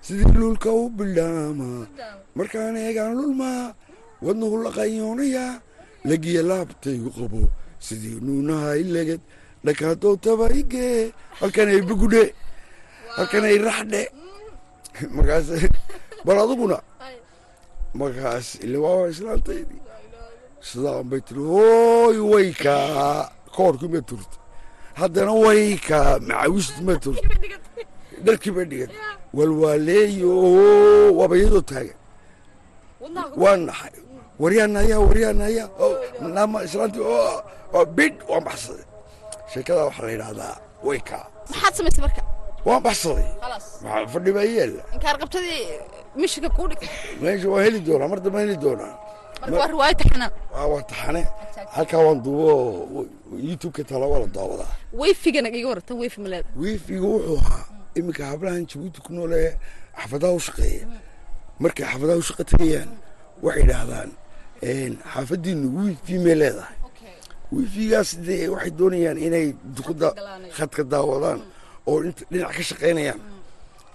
sidii 0.06 0.34
lulka 0.42 0.70
u 0.72 0.84
bildhaama 0.98 1.70
markaan 2.38 2.76
eegaan 2.78 3.14
lulmaa 3.20 3.74
wadnuhu 4.26 4.56
la 4.64 4.70
qayoonayaa 4.78 5.54
lagiya 6.10 6.42
laabtaygu 6.50 7.10
qabo 7.18 7.42
sidii 7.86 8.18
nuunaha 8.26 8.70
ileged 8.84 9.22
dhakaadowtaba 9.66 10.46
igee 10.62 11.12
halkan 11.40 11.68
ay 11.74 11.82
bugudhe. 11.90 12.26
Halkan 13.18 13.44
ay 13.50 13.58
raxdhe. 13.68 14.02
Markaas 15.16 15.48
bal 16.26 16.38
aduguna 16.44 16.78
markaas 17.94 18.56
ile 18.56 18.78
waa 18.78 19.08
islaantaydii 19.08 19.82
sidaan 20.62 21.04
bay 21.10 21.22
tiri 21.28 21.40
hooy 21.42 22.18
waykaa 22.34 23.32
koorkii 23.56 23.88
ma 23.94 24.02
turta 24.02 24.38
haddana 24.94 25.32
waykaa 25.46 26.20
macawisti 26.20 26.82
ma 26.88 26.96
turta 26.96 27.28
dharkii 28.26 28.52
ba 28.52 28.64
dhigan 28.64 28.92
walwaaleeyo 29.34 30.32
waaba 31.18 31.38
iyadoo 31.38 31.62
taagan. 31.62 31.98
Waa 33.38 33.58
naxay 33.58 33.96
waryaanayaa 34.40 35.00
waryaanayaa 35.00 35.68
naama 36.36 36.64
islaantii 36.64 37.06
bidh 37.98 38.18
waan 38.30 38.44
baxsaday. 38.44 38.86
Sheekadaa 39.54 39.86
waxaa 39.86 40.06
la 40.06 40.12
yidhahdaa 40.12 40.56
waykaa 40.84 41.26
maxaad 41.50 41.74
samaysay 41.78 42.02
marka? 42.06 42.22
Waan 42.66 42.82
baxsaday. 42.84 43.28
Maxaa 43.84 44.08
fadhi 44.14 44.32
baa 44.36 44.48
yeela 44.56 44.82
inkaar 44.96 45.16
qabtadii 45.22 45.64
mishiga 46.16 46.50
kuu 46.50 46.68
dhig. 46.68 46.82
Meesha 47.22 47.50
waa 47.50 47.64
heli 47.64 47.80
doonaa 47.80 48.08
mar 48.08 48.20
dambe 48.22 48.40
heli 48.40 48.58
doonaa. 48.58 48.94
Waa 49.52 49.68
riwaayo 49.68 49.94
taxanaa 50.02 50.32
waa 50.54 50.68
waa 50.68 50.82
taxane. 50.82 51.28
Halkaa 51.76 52.02
waan 52.06 52.22
duubo 52.24 53.08
youtube-ka 53.48 53.98
waa 53.98 54.20
la 54.20 54.28
daawadaa 54.28 54.72
wayfigana 54.94 55.50
iga 55.50 55.68
warata 55.70 55.94
wayfi 55.96 56.22
maleeda 56.22 56.50
wiifiga 56.56 57.02
wuxuu 57.08 57.38
ahaa 57.38 57.66
iminka 57.96 58.26
hablahan 58.26 58.66
jabuuti 58.66 59.02
ku 59.02 59.14
nool 59.14 59.34
ee 59.34 59.54
xafadaha 60.02 60.34
u 60.34 60.40
shaqeeya. 60.40 60.88
Markay 61.60 61.86
xafadaha 61.86 62.18
u 62.18 62.22
shaqo 62.22 62.44
tegayaan 62.44 62.90
waxay 63.44 63.64
idhaahdaan 63.64 64.12
xaafadiinu 65.14 65.68
wiifi 65.78 66.18
may 66.26 66.36
leedahay. 66.36 66.76
Wiifigaas 67.52 68.10
dee 68.26 68.48
waxay 68.54 68.72
doonayaan 68.80 69.18
inay 69.18 69.48
dukuda 69.76 70.10
khadka 70.58 70.84
daawadaan 70.84 71.40
oo 71.88 71.98
dhinac 72.32 72.52
ka 72.58 72.64
shaqaynayaan 72.70 73.20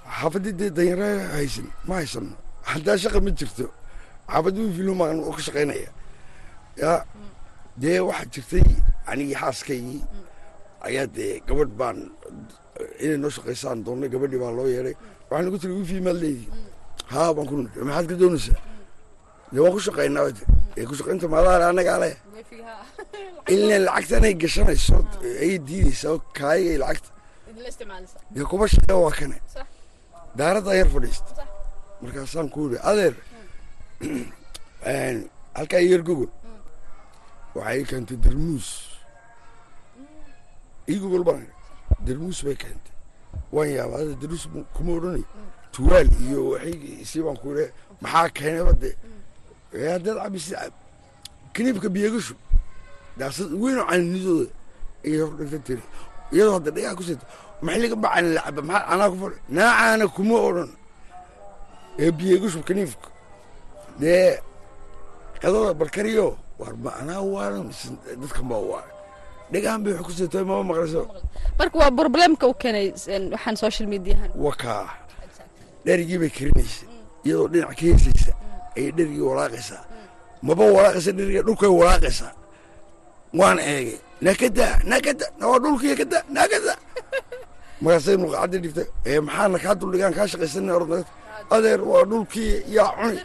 xaafadii 0.05 0.53
dee 0.59 0.71
danyaro 0.77 1.09
haysan 1.37 1.67
ma 1.87 1.95
haysano 2.01 2.37
haddaa 2.63 2.97
shaqa 2.99 3.21
ma 3.21 3.31
jirto. 3.31 3.67
Xaafadda 4.29 4.61
wiifi 4.61 4.83
lumaan 4.89 5.19
oo 5.21 5.33
ka 5.33 5.43
shaqaynaya. 5.47 5.91
Yaa 6.83 7.05
dee 7.77 8.01
waxaa 8.01 8.31
jirtay 8.33 8.67
anigii 9.07 9.35
xaaskaygii 9.43 10.03
ayaa 10.87 11.07
dee 11.17 11.41
gabadh 11.47 11.73
baan 11.81 11.99
inay 13.05 13.19
noo 13.25 13.31
shaqaysaan 13.37 13.85
doonnay 13.87 14.09
gabadhii 14.15 14.41
baa 14.45 14.53
loo 14.59 14.69
yeedhay 14.75 14.97
waxaan 15.29 15.45
nagu 15.47 15.59
tiri 15.63 15.75
wifi 15.79 16.01
maad 16.07 16.19
leedihi 16.25 16.49
haa 17.15 17.35
baan 17.37 17.47
ku 17.51 17.55
maxaad 17.89 18.07
ka 18.11 18.15
doonaysaa? 18.23 18.61
Dee 19.53 19.61
waan 19.65 19.75
ku 19.77 19.81
shaqaynaa 19.89 20.27
ee 20.79 20.85
ku 20.89 20.95
shaqaynta 20.99 21.27
maadaale 21.35 21.65
annagaa 21.71 21.99
leh 22.05 22.15
ilaa 23.55 23.81
lacagtan 23.87 24.25
ay 24.29 24.35
gashanayso 24.43 24.97
ayay 25.43 25.59
diidaysaa 25.69 26.13
oo 26.15 26.21
kaayay 26.39 26.77
lacagta. 26.83 27.11
Dee 28.35 28.45
kuba 28.51 28.65
shaqee 28.75 28.97
waa 29.05 29.15
kane 29.19 29.39
daaradda 30.39 30.75
yar 30.81 30.89
fadhiista. 30.95 31.33
Markaasaan 32.03 32.49
ku 32.53 32.59
yidhi 32.69 32.79
adeer 32.91 33.15
halkaa 35.57 35.81
yar 35.91 36.03
gogol 36.09 36.31
waxay 37.55 37.85
keentay 37.91 38.17
darmuus 38.25 38.69
ii 40.91 40.99
gogol 41.03 41.25
baan 41.29 41.47
darmuus 42.07 42.43
bay 42.47 42.57
keentay. 42.63 42.93
Waan 43.53 43.69
yaabaa 43.79 44.01
ada 44.05 44.15
darmuus 44.23 44.45
kuma 44.75 44.93
odhanay 44.99 45.25
tuwaal 45.73 46.09
iyo 46.27 46.41
waxay 46.53 47.05
sii 47.11 47.23
baan 47.27 47.37
ku 47.43 47.47
yidhi 47.51 47.67
maxaa 48.03 48.29
keenay 48.37 48.65
bade 48.69 48.91
haddaad 49.93 50.17
cabisi 50.23 50.51
cab 51.55 51.93
biyagashu 51.97 52.35
daasad 53.19 53.51
weynoo 53.63 53.87
caninidooda 53.91 54.51
ayay 55.07 55.21
hor 55.23 55.35
dhigta 55.39 55.59
tiri. 55.67 55.83
Iyadoo 56.33 56.55
hadda 56.59 56.71
dhagaa 56.77 56.97
ku 56.99 57.03
sita 57.09 57.25
maxliga 57.63 57.97
bacana 57.97 58.29
la 58.37 58.41
caba 58.47 58.63
maxaa 58.63 58.89
anaa 58.93 59.11
ku 59.13 59.17
fadhi 59.23 59.39
naacaana 59.57 60.05
kuma 60.17 60.37
odhan. 60.49 60.71
Ee 61.99 62.11
biyagashu 62.19 62.61
kiniifka 62.69 63.09
dee 64.01 64.39
qadada 65.43 65.73
barkariyo 65.81 66.37
war 66.59 66.75
ma 66.85 66.91
anaa 67.01 67.21
waana 67.35 67.59
mise 67.69 67.87
dadkan 68.21 68.45
baa 68.51 68.63
waana 68.71 68.93
dhegaan 69.53 69.81
bay 69.85 69.93
wax 69.95 70.03
ku 70.07 70.13
sitay 70.19 70.45
mama 70.49 70.63
maqlayso. 70.71 71.03
Marka 71.59 71.77
waa 71.83 71.91
problemka 72.01 72.45
u 72.51 72.55
keenay 72.61 72.87
waxaan 73.35 73.57
social 73.57 73.87
mediahan 73.93 74.31
wakaa 74.47 74.87
dherigii 75.87 76.19
bay 76.23 76.31
karinaysay 76.37 76.89
iyadoo 77.25 77.49
dhinac 77.53 77.71
ka 77.79 77.83
heesaysa 77.87 78.33
ayay 78.77 78.91
dherigii 78.97 79.25
walaaqaysaa. 79.31 79.83
Maba 80.47 80.65
walaaqaysa 80.77 81.11
dheriga 81.19 81.41
dhulkay 81.47 81.71
walaaqaysaa. 81.81 82.33
Waan 83.39 83.59
eegay 83.59 83.99
nakada 84.27 84.67
nakada 84.91 85.27
waa 85.51 85.59
dhulkii 85.63 85.95
kada 86.01 86.19
nakada 86.37 86.75
markaasay 87.85 88.17
dhigtay. 88.65 88.89
Ee 89.07 89.21
maxaana 89.27 89.59
kaa 89.65 89.75
duldhigaan 89.81 90.15
kaa 90.19 90.27
shaqaysan 90.33 90.71
orda 90.79 90.97
adeer 91.57 91.81
waa 91.91 92.05
dhulkii 92.11 92.53
yaa 92.77 92.91
cuni. 92.99 93.19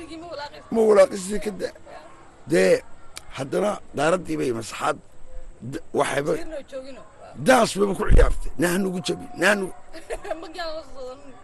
Ma 0.72 0.80
walaaqisii 0.90 1.40
kada 1.46 1.68
dee 2.52 2.74
haddana 3.38 3.72
daaraddii 3.98 4.38
bay 4.42 4.52
masaxaad 4.60 4.98
waxayba 6.00 6.34
daas 7.48 7.72
bayba 7.78 7.94
ku 8.00 8.04
ciyaartay 8.10 8.52
naa 8.62 8.76
jabi 9.08 9.26
naa 9.42 9.56
nugu 9.60 9.78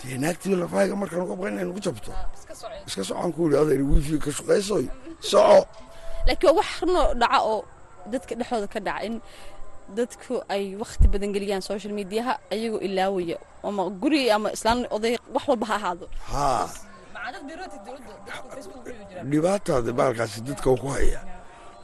dee 0.01 0.17
naagtii 0.23 0.55
lafahayga 0.61 0.95
markaan 0.95 1.21
uga 1.25 1.49
inay 1.49 1.65
jabto. 1.85 2.11
Iska 2.87 3.03
socon 3.03 3.31
ku 3.33 3.39
yidhi 3.45 3.57
adeer 3.61 3.81
wifi 3.91 4.19
ka 4.19 4.31
shaqaysoy 4.37 4.85
soco. 5.19 5.65
Laakiin 6.27 6.49
waa 6.49 6.57
wax 6.59 6.69
runoo 6.81 7.13
dhaca 7.21 7.39
oo 7.41 7.61
dadka 8.11 8.33
dhexdooda 8.35 8.67
ka 8.67 8.79
dhaca 8.79 9.05
in 9.07 9.15
dadku 9.97 10.41
ay 10.49 10.75
wakti 10.81 11.07
badan 11.07 11.29
geliyaan 11.35 11.61
social 11.61 11.93
mediaha 11.93 12.33
ayagoo 12.53 12.81
ilaawaya 12.87 13.37
ama 13.63 13.89
guri 14.01 14.31
ama 14.31 14.49
islaan 14.55 14.85
oday 14.95 15.17
wax 15.33 15.43
walba 15.47 15.65
ha 15.69 15.75
ahaado. 15.75 16.05
Haa 16.31 16.67
dhibaataada 19.31 19.91
baalkaasi 19.99 20.41
dadka 20.47 20.69
ku 20.81 20.87
haya 20.95 21.19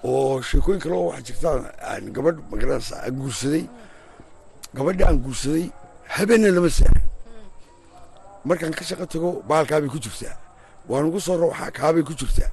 oo 0.03 0.41
sheekooyin 0.41 0.81
kale 0.81 0.95
oo 0.95 1.07
waxaa 1.09 1.25
jirtaan 1.27 1.61
aan 1.89 2.03
gabadh 2.15 2.37
magaranaysa 2.51 2.95
aan 3.05 3.13
guursaday. 3.21 3.65
Gabadhi 4.75 5.03
aan 5.03 5.17
guursaday 5.25 5.65
habeenna 6.15 6.49
lama 6.55 6.69
saaran 6.69 7.05
markaan 8.45 8.73
ka 8.77 8.83
shaqo 8.89 9.05
tago 9.05 9.29
baalkaabay 9.49 9.89
ku 9.89 9.99
jirtaa. 10.05 10.35
Waan 10.89 11.05
ugu 11.09 11.19
soo 11.21 11.37
rawxaa 11.37 11.71
kaabay 11.77 12.03
ku 12.03 12.13
jirtaa. 12.13 12.49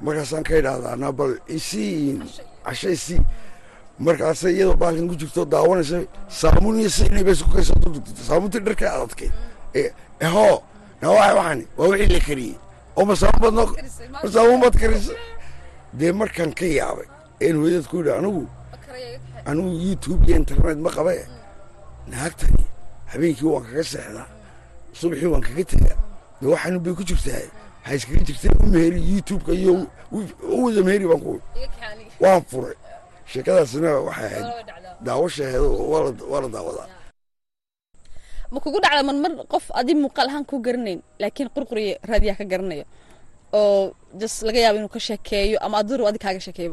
Markaasaan 0.00 0.44
ka 0.44 0.52
idhaahdaa 0.60 0.96
na 0.96 1.12
bal 1.12 1.32
isii 1.48 2.20
markaasay 3.98 4.52
iyadoo 4.54 4.76
baalkan 4.76 5.08
ku 5.08 5.14
jirto 5.16 5.44
daawanaysa 5.44 6.04
saamuun 6.28 6.80
iyo 6.80 6.90
siinay 6.90 7.24
bay 7.24 7.32
isku 7.32 7.50
kaysa 7.50 7.74
dudugtay 7.74 8.24
saamuuntii 8.28 8.60
dharkay 8.60 8.88
adadkeed 8.88 9.32
ehoo 10.20 10.62
na 11.00 11.10
waxa 11.10 11.34
waxani 11.34 11.64
waa 11.78 11.88
wixii 11.88 12.12
la 12.12 12.20
kariyey. 12.20 12.54
Oo 12.96 13.04
masaamuun 13.04 13.40
baad 13.42 13.54
noo 13.54 13.68
masaamuun 14.22 14.60
baad 14.60 14.76
karisa 14.80 15.12
dee 15.92 16.12
markaan 16.12 16.52
ka 16.54 16.66
yaabay 16.66 17.06
een 17.40 17.56
hooyadad 17.56 17.86
ku 17.88 17.96
yidhi 17.96 18.12
anigu 18.12 18.46
anigu 19.44 19.70
youtube 19.88 20.26
iyo 20.26 20.36
internet 20.36 20.78
ma 20.78 20.90
qabe 20.90 21.26
naagtani 22.06 22.64
habeenkii 23.12 23.46
waan 23.48 23.64
kaga 23.64 23.84
seexdaa 23.84 24.26
subaxii 24.92 25.26
waan 25.32 25.40
kaga 25.42 25.64
tegaa 25.64 25.96
dee 26.40 26.48
waxaan 26.52 26.78
bay 26.80 26.92
ku 26.94 27.02
jirtaa. 27.04 27.48
Ha 27.86 27.94
iskaga 27.94 28.20
jirtay 28.26 28.50
u 28.60 28.66
meheri 28.66 29.00
youtube-ka 29.12 29.52
iyo 29.52 29.86
u 30.12 30.64
wada 30.64 30.82
meheri 30.82 31.06
baan 31.08 31.20
ku 31.20 31.40
waan 32.20 32.42
furay 32.50 32.74
sheekadaasina 33.32 33.90
waxay 34.08 34.26
ahayd 34.28 34.46
daawashaheeda 35.06 35.68
waa 36.32 36.40
la 36.44 36.48
daawadaa 36.56 36.88
ma 38.52 38.58
kugu 38.64 38.78
dhacda 38.84 39.02
marmar 39.08 39.32
qof 39.52 39.64
adi 39.80 39.92
muuqaal 40.02 40.28
ahaan 40.30 40.44
ku 40.50 40.56
garanayn 40.66 41.00
laakiin 41.22 41.48
qurquriya 41.54 41.94
raadiyaa 42.10 42.38
ka 42.40 42.44
garanaya 42.52 42.84
oo 43.58 43.92
just 44.20 44.38
laga 44.46 44.58
yaabo 44.64 44.78
inuu 44.80 44.92
ka 44.96 45.00
sheekeeyo 45.08 45.56
ama 45.66 45.76
adur 45.82 46.00
adi 46.08 46.18
kaaga 46.24 46.40
sheekeeyo. 46.46 46.72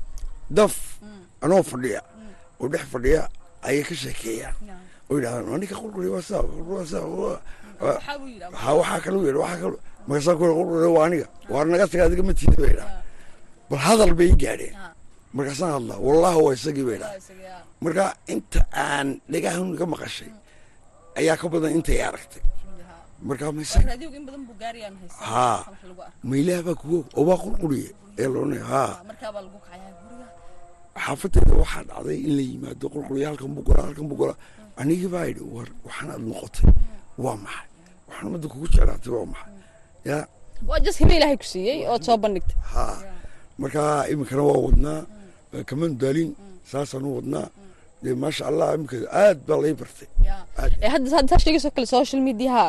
Daf 0.57 0.75
anoo 1.43 1.63
fadhiya 1.71 2.01
oo 2.61 2.67
dhex 2.73 2.85
fadhiya 2.93 3.21
ayay 3.67 3.83
ka 3.89 3.95
sheekeeyaan 4.03 4.55
oo 5.09 5.15
yidhahdaan 5.17 5.57
ninka 5.61 5.75
qurquriya 5.81 6.11
waa 6.15 6.21
saa 6.29 6.41
waa 6.71 6.85
saa 6.91 7.05
waxaa 7.81 8.73
waxaa 8.79 8.99
kalu 9.05 9.17
yidhi 9.27 9.39
waxaa 9.43 9.59
kalu 9.63 9.77
markaasaan 10.07 10.37
ku 10.39 10.43
qurquriya 10.59 10.89
waa 10.97 11.05
aniga 11.09 11.27
waar 11.53 11.65
naga 11.71 11.85
taga 11.91 12.03
adiga 12.07 12.23
ma 12.29 12.33
tiida 12.39 12.55
bay 12.61 12.71
idhaha 12.75 12.91
bal 13.69 13.81
hadal 13.87 14.11
bay 14.19 14.29
gaadheen 14.43 14.75
markaasaan 15.35 15.71
hadlaa 15.77 15.99
wallahi 16.07 16.37
waa 16.45 16.53
isagii 16.57 16.85
bay 16.87 16.95
idhaha 16.99 17.17
marka 17.83 18.05
inta 18.33 18.59
aan 18.85 19.07
dhagahan 19.31 19.75
ka 19.79 19.85
maqashay 19.93 20.31
ayaa 21.19 21.37
ka 21.41 21.45
badan 21.53 21.71
intay 21.77 21.99
aragtay. 22.09 22.43
Markaa 23.23 23.51
haa. 25.29 25.59
Maylaha 26.23 26.61
baa 26.67 26.75
kuwo 26.81 26.97
oo 27.17 27.23
waa 27.29 27.39
qurquriye 27.43 27.89
ee 28.19 28.27
loona 28.33 28.59
haa. 28.71 28.93
Xaafadeeda 31.05 31.53
waxaa 31.61 31.83
dhacday 31.89 32.17
in 32.27 32.31
la 32.37 32.43
yimaado 32.51 32.85
qurquriya 32.93 33.27
halkan 33.31 33.49
buu 33.55 33.63
golaa 33.67 33.85
halkan 33.87 34.05
buu 34.09 34.17
golaa 34.21 34.37
anigii 34.81 35.07
baa 35.15 35.25
idhi 35.31 35.43
war 35.55 35.67
waxaan 35.85 36.09
aad 36.13 36.23
noqotay. 36.29 36.67
Waa 37.23 37.35
maxay? 37.43 37.67
Waxaan 38.07 38.25
ummadda 38.27 38.47
kugu 38.51 38.65
jeclaatay 38.73 39.11
waa 39.15 39.25
maxay? 39.33 39.53
Yaa. 40.09 40.23
Waa 40.67 40.79
hibe 40.99 41.13
ilaahay 41.17 41.37
ku 41.41 41.47
siiyey 41.53 41.79
ood 41.93 42.03
soo 42.03 42.17
bandhigtay. 42.23 42.57
Haa. 42.73 42.97
Markaa 43.61 44.07
iminkana 44.11 44.43
waa 44.49 44.59
wadnaa 44.67 44.99
kaman 45.69 45.91
daalin 46.01 46.29
saasaan 46.71 47.05
u 47.09 47.11
wadnaa 47.17 47.47
dee 48.03 48.15
maasha 48.23 48.43
allah 48.49 48.67
iminka 48.75 48.97
aad 49.23 49.37
baa 49.47 49.59
lay 49.63 49.73
bartay 49.81 50.07
hadda 50.93 51.35
sheegayso 51.43 51.69
kale 51.75 51.87
social 51.97 52.21
mediaha 52.29 52.65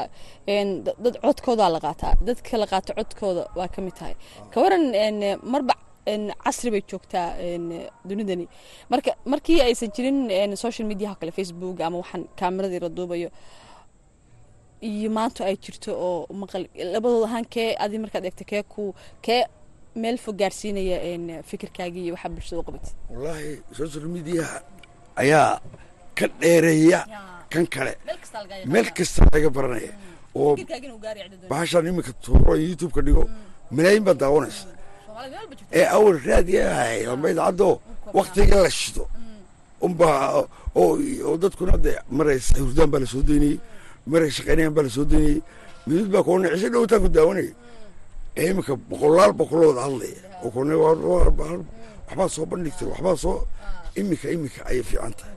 dad 1.04 1.14
codkoodaa 1.26 1.70
la 1.74 1.80
qaataa 1.86 2.12
dadka 2.28 2.54
la 2.62 2.66
qaato 2.72 2.90
codkooda 2.98 3.42
waa 3.58 3.68
ka 3.74 3.80
mid 3.86 3.94
tahay 3.98 4.14
ka 4.52 4.56
waran 4.64 4.84
marba 5.52 5.74
casri 6.44 6.68
bay 6.74 6.82
joogtaa 6.90 7.26
dunidani 8.08 8.46
marka 8.92 9.10
markii 9.32 9.58
aysan 9.68 9.90
jirin 9.96 10.18
social 10.64 10.86
mediaha 10.92 11.14
kale 11.20 11.32
facebook 11.38 11.76
ama 11.86 11.96
waxaan 12.02 12.22
kaameradii 12.40 12.80
la 12.84 12.90
duubayo 12.98 13.28
iyo 14.90 15.08
maanta 15.16 15.40
ay 15.48 15.56
jirto 15.64 15.90
oo 16.08 16.18
maqal 16.42 16.62
labadooda 16.94 17.26
ahaan 17.28 17.46
kee 17.54 17.68
adi 17.84 17.96
markaad 18.04 18.24
eegto 18.28 18.44
kee 18.50 18.62
ku 18.72 18.82
kee 19.26 19.42
meel 20.02 20.16
fog 20.18 20.36
gaarsiinaya 20.40 20.98
fikirkaagii 21.50 22.04
iyo 22.06 22.14
waxaa 22.14 22.28
bulshada 22.34 22.60
u 22.62 22.64
qabatay 22.68 22.92
wallaahi 23.10 23.50
social 23.78 24.06
mediaha 24.16 24.58
ayaa 25.22 25.60
ka 26.18 26.26
dheereeya 26.40 27.00
kan 27.52 27.66
kale. 27.74 27.92
Meel 28.66 28.88
kasta 28.96 29.22
laga 29.32 29.48
baranaya. 29.56 29.92
Oo 30.34 30.56
bahashaan 31.50 31.86
iminka 31.86 32.12
tuuro 32.24 32.56
youtube-ka 32.56 33.00
dhigo 33.06 33.24
malaayin 33.70 34.02
baad 34.06 34.18
daawanaysa. 34.22 34.66
Ee 35.72 35.86
awal 35.96 36.18
raadiyahay 36.26 37.06
lama 37.06 37.30
idaacaddo 37.30 37.80
waktiga 38.18 38.56
la 38.64 38.70
shido. 38.70 39.06
Unbaa 39.86 40.42
oo 40.74 41.36
dadkuna 41.42 41.76
dee 41.84 41.98
maray 42.10 42.38
hurdaan 42.58 42.90
baa 42.90 43.00
la 43.00 43.06
soo 43.06 43.22
daynayey 43.22 43.58
maray 44.06 44.30
shaqaynayaan 44.36 44.74
baa 44.76 44.82
la 44.86 44.90
soo 44.96 45.04
daynayey 45.04 45.38
midid 45.86 46.08
baa 46.14 46.22
koona 46.26 46.48
cisho 46.52 46.68
dhowtaan 46.74 47.00
ku 47.04 47.08
daawanaya 47.16 47.52
ee 48.36 48.50
iminka 48.50 48.74
boqolaal 48.90 49.32
boqolooda 49.40 49.80
hadlaya 49.86 50.20
waxbaa 52.06 52.28
soo 52.34 52.46
bandhigtay 52.50 52.86
waxbaa 52.92 53.16
soo 53.24 53.38
iminka 54.00 54.26
iminka 54.34 54.60
ayay 54.70 54.82
fiican 54.82 55.12
tahay 55.18 55.34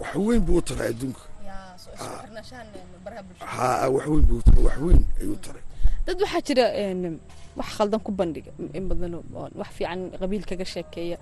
wax 0.00 0.14
weyn 0.26 0.40
buu 0.46 0.58
u 0.58 0.62
taray 0.62 0.88
adduunka. 0.92 1.22
Ha 3.54 3.88
wax 3.94 4.06
weyn 4.10 4.24
buu 4.28 4.40
taray 4.46 4.62
wax 4.66 4.76
weyn 4.86 5.02
ayuu 5.20 5.36
taray. 5.44 5.62
Dad 6.06 6.18
waxaa 6.22 6.42
jira 6.46 6.64
wax 7.58 7.68
khaldan 7.76 8.00
ku 8.06 8.10
bandhiga 8.12 8.50
in 8.74 8.84
badan 8.88 9.14
wax 9.60 9.68
fiican 9.76 10.00
qabiil 10.20 10.44
kaga 10.50 10.64
sheekeeya 10.64 11.16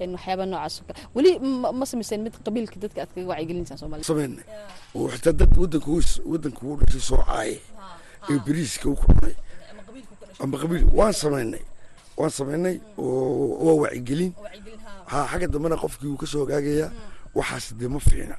waxyaaba 0.00 0.44
noocaas 0.46 0.74
oo 0.80 0.84
kale. 0.88 0.98
Weli 1.14 1.30
ma 1.78 1.84
samayseen 1.86 2.22
mid 2.26 2.34
qabiilka 2.46 2.76
dadka 2.82 2.98
aad 3.02 3.10
kaga 3.14 3.26
wacyigelinaysaa 3.32 3.76
soomaalida 3.80 4.06
sameynay 4.10 4.44
oo 4.94 5.08
xitaa 5.12 5.32
dad 5.40 5.52
waddanka 5.60 5.88
waddanka 6.32 6.60
u 6.66 6.76
dhashay 6.80 7.00
soo 7.08 7.20
caaye. 7.26 7.56
Ee 8.30 8.38
beriiska 8.46 8.88
u 8.90 8.96
kulmay 8.96 9.34
ama 10.42 10.56
qabiil 10.62 10.84
waan 10.98 11.12
samaynay 11.22 11.62
waan 12.18 12.30
samaynay 12.38 12.76
oo 12.98 13.58
waa 13.64 13.76
wacyigelin. 13.82 14.32
Ha. 15.10 15.18
Xagga 15.30 15.46
dambena 15.52 15.76
qofkii 15.76 16.08
wuu 16.10 16.16
ka 16.22 16.26
soo 16.26 16.44
hagaagayaa 16.44 16.90
waxaas 17.34 17.66
dee 17.78 17.88
ma 17.88 18.00
fiicna? 18.00 18.36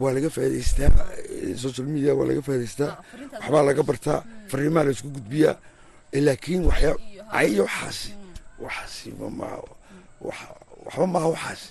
Waa 0.00 0.12
laga 0.14 0.28
faa'idaystaa 0.30 0.90
social 1.62 1.86
media 1.86 2.12
waa 2.18 2.26
laga 2.28 2.42
faa'idaystaa 2.46 2.92
waxbaa 3.40 3.62
laga 3.68 3.82
bartaa 3.82 4.20
fariimaha 4.50 4.84
la 4.86 4.90
isku 4.96 5.08
gudbiyaa. 5.16 5.56
Laakiin 6.26 6.62
waxyaa 6.68 6.94
cayo 7.32 7.62
waxaasi. 7.68 8.10
Waxaasi 8.64 9.08
ma 9.18 9.48
waxba 10.88 11.06
maaha 11.14 11.28
waxaasi 11.34 11.66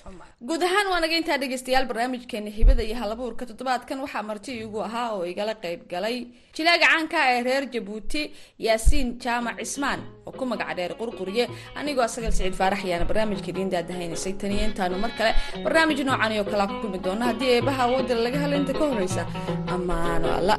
guud 0.47 0.61
ahaan 0.67 0.87
waa 0.91 0.99
naga 1.03 1.15
intaa 1.21 1.37
dhegeystayaal 1.41 1.85
barnaamijkeena 1.89 2.49
hibada 2.57 2.83
iyo 2.87 2.95
halabuurka 3.01 3.43
toddobaadkan 3.49 3.97
waxaa 4.05 4.23
marti 4.29 4.51
igu 4.65 4.79
ahaa 4.87 5.07
oo 5.15 5.23
igala 5.31 5.53
qayb 5.63 5.81
galay 5.93 6.17
jilaaga 6.57 6.85
caanka 6.91 7.17
ee 7.33 7.39
reer 7.47 7.63
jabuuti 7.73 8.21
yaasiin 8.65 9.07
jaamac 9.23 9.57
cismaan 9.61 9.99
oo 10.27 10.31
ku 10.39 10.43
magaca 10.51 10.73
dheer 10.79 10.93
qurquriye 11.01 11.45
anigoo 11.79 12.05
asagal 12.09 12.31
siciid 12.37 12.55
faarax 12.61 12.81
ayaana 12.87 13.05
barnaamijka 13.09 13.49
idiin 13.53 13.71
daadahaynaysay 13.75 14.33
taniyo 14.41 14.63
intaanu 14.69 14.97
mar 15.03 15.11
kale 15.19 15.31
barnaamij 15.65 15.99
noocan 16.09 16.31
oo 16.41 16.45
kalaa 16.51 16.67
ku 16.71 16.75
kulmi 16.81 16.99
doona 17.07 17.25
haddii 17.31 17.51
eebaha 17.57 17.81
awoodda 17.87 18.15
laga 18.25 18.39
helo 18.43 18.55
inta 18.61 18.73
ka 18.79 18.85
horeysa 18.91 19.23
ammaano 19.75 20.27
alla. 20.39 20.55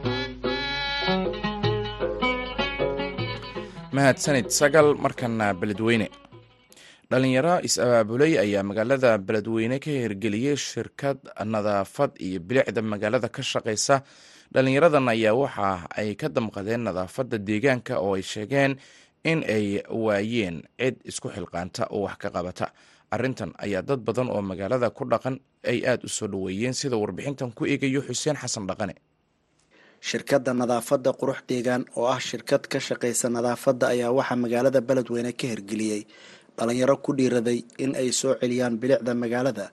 Mahadsanid 3.96 4.48
sagal 4.60 4.88
markana 5.04 5.46
beledweyne 5.60 6.06
dhalinyaro 7.12 7.54
is-abaabulay 7.64 8.36
ayaa 8.44 8.62
magaalada 8.62 9.16
beledweyne 9.18 9.78
ka 9.80 9.90
hirgeliyey 9.90 10.56
shirkad 10.56 11.16
nadaafad 11.44 12.12
iyo 12.20 12.40
bilicda 12.40 12.82
magaalada 12.84 13.28
ka 13.32 13.40
shaqaysa 13.42 14.02
dhalinyaradan 14.52 15.08
ayaa 15.08 15.32
waxa 15.32 15.88
ay 15.96 16.12
ka 16.20 16.28
damqadeen 16.28 16.84
nadaafadda 16.84 17.38
deegaanka 17.48 17.96
oo 18.04 18.12
ay 18.12 18.22
sheegeen 18.22 18.76
in 19.24 19.40
ay 19.56 19.80
waayeen 19.88 20.56
cid 20.76 20.96
isku 21.08 21.28
xilqaanta 21.32 21.88
oo 21.90 22.04
wax 22.04 22.16
ka 22.20 22.28
qabata. 22.30 22.66
Arrintan 23.10 23.56
ayaa 23.56 23.80
dad 23.88 24.04
badan 24.04 24.28
oo 24.28 24.42
magaalada 24.44 24.90
ku 24.92 25.08
dhaqan 25.08 25.40
ay 25.64 25.80
aada 25.88 26.04
u 26.04 26.08
soo 26.12 26.28
dhoweeyeen 26.28 26.76
sida 26.76 26.96
warbixintan 27.00 27.56
ku 27.56 27.64
eegayo 27.64 28.04
xuseen 28.04 28.36
xasan 28.36 28.68
dhaqane. 28.68 28.94
Shirkadda 30.00 30.52
nadaafadda 30.54 31.10
qurux 31.16 31.40
deegaan 31.48 31.88
oo 31.96 32.04
ah 32.06 32.20
shirkad 32.20 32.68
ka 32.68 32.78
shaqaysa 32.78 33.32
nadaafadda 33.32 33.96
ayaa 33.96 34.12
waxaa 34.12 34.36
magaalada 34.44 34.80
beledweyne 34.84 35.32
ka 35.32 35.46
hirgeliyey 35.52 36.02
dhalinyaro 36.58 36.96
ku 37.04 37.10
dhiiraday 37.18 37.58
in 37.84 37.90
ay 38.00 38.08
soo 38.20 38.34
celiyaan 38.40 38.74
bilicda 38.82 39.12
magaalada 39.22 39.66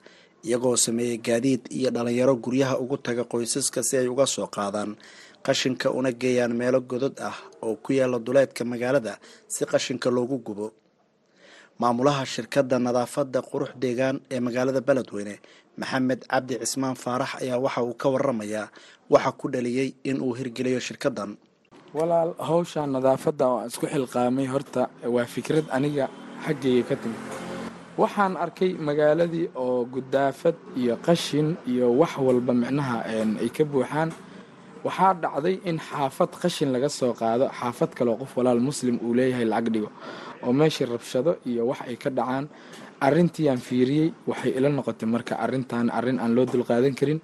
iyagoo 0.47 0.75
sameeyey 0.85 1.17
gaadiid 1.27 1.61
iyo 1.77 1.89
dhalinyaro 1.95 2.33
guryaha 2.43 2.75
ugu 2.83 2.97
taga 3.05 3.23
qoysaska 3.31 3.79
si 3.87 3.93
ay 4.01 4.07
uga 4.13 4.25
soo 4.35 4.47
qaadaan. 4.55 4.91
Qashinka 5.45 5.87
una 5.99 6.11
geeyaan 6.21 6.53
meelo 6.59 6.79
godod 6.81 7.15
ah 7.29 7.37
oo 7.65 7.75
ku 7.83 7.93
yaalla 7.93 8.17
duleedka 8.25 8.61
magaalada 8.65 9.13
si 9.53 9.61
qashinka 9.71 10.09
loogu 10.15 10.37
gubo. 10.47 10.67
Maamulaha 11.79 12.25
shirkadda 12.33 12.77
nadaafadda 12.85 13.39
qurux 13.49 13.71
deegaan 13.83 14.17
ee 14.33 14.39
magaalada 14.45 14.81
beledweyne 14.87 15.35
maxamed 15.79 16.21
cabdi 16.31 16.53
cismaan 16.61 16.95
faarax 17.03 17.31
ayaa 17.43 17.59
waxa 17.65 17.81
uu 17.87 17.93
ka 18.01 18.07
waramayaa 18.13 18.67
waxa 19.13 19.31
ku 19.39 19.45
dhaliyey 19.53 19.89
in 20.09 20.17
uu 20.25 20.33
hirgeliyo 20.39 20.79
shirkaddan. 20.87 21.31
Walaal 21.97 22.31
hawsha 22.49 22.81
nadaafadda 22.95 23.45
oo 23.51 23.57
aan 23.61 23.67
isku 23.71 23.85
xilqaamay 23.93 24.47
horta 24.53 24.81
waa 25.15 25.25
fikrad 25.35 25.65
aniga 25.77 26.05
xaggayga 26.43 26.83
ka 26.89 26.95
timid. 27.01 27.21
Waxaan 28.01 28.35
arkay 28.43 28.71
magaaladii 28.87 29.47
oo 29.55 29.85
gudaafad 29.93 30.55
iyo 30.75 30.95
qashin 31.05 31.55
iyo 31.71 31.87
wax 31.99 32.11
walba 32.19 32.53
micnaha 32.53 32.97
ay 33.41 33.49
ka 33.55 33.63
buuxaan. 33.63 34.09
Waxaa 34.85 35.13
dhacday 35.23 35.55
in 35.69 35.77
xaafad 35.79 36.29
qashin 36.41 36.69
laga 36.75 36.89
soo 36.89 37.13
qaado 37.13 37.45
xaafad 37.59 37.91
kaleo 37.97 38.15
qof 38.21 38.31
walaal 38.37 38.59
muslim 38.59 38.99
uu 39.05 39.13
leeyahay 39.17 39.45
lacag 39.47 39.67
dhigo 39.73 39.89
oo 40.43 40.51
meeshii 40.53 40.85
rabshado 40.91 41.31
iyo 41.49 41.63
wax 41.71 41.79
ay 41.87 41.95
ka 41.95 42.09
dhacaan. 42.09 42.45
Arrintiiyaan 43.05 43.57
fiiriyey 43.67 44.13
waxay 44.27 44.51
ila 44.57 44.69
noqotay 44.69 45.07
marka 45.09 45.33
arrintan 45.39 45.87
arrin 45.97 46.19
aan 46.19 46.35
loo 46.35 46.45
dulqaadan 46.45 46.93
karin. 46.99 47.19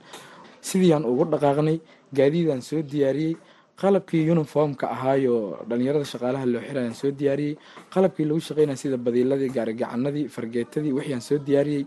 Sidiiaan 0.61 1.03
ugu 1.05 1.25
dhaqaaqnay 1.31 1.77
gaadiidaan 2.17 2.61
soo 2.61 2.81
diyaariyey 2.81 3.35
qalabkii 3.79 4.29
uniformka 4.31 4.85
ahaayo 4.91 5.57
dhalinyarada 5.69 6.05
shaqaalaha 6.05 6.45
loo 6.45 6.61
xirayaan 6.67 6.93
soo 6.93 7.11
diyaariyey 7.11 7.55
qalabkii 7.93 8.25
lagu 8.29 8.39
shaqeynaya 8.39 8.77
sida 8.77 8.97
badiiladii 8.97 9.49
gaarigacanadii 9.57 10.27
fargeetadii 10.35 10.93
wixiiaan 10.97 11.21
soo 11.21 11.37
diyaariyey. 11.47 11.85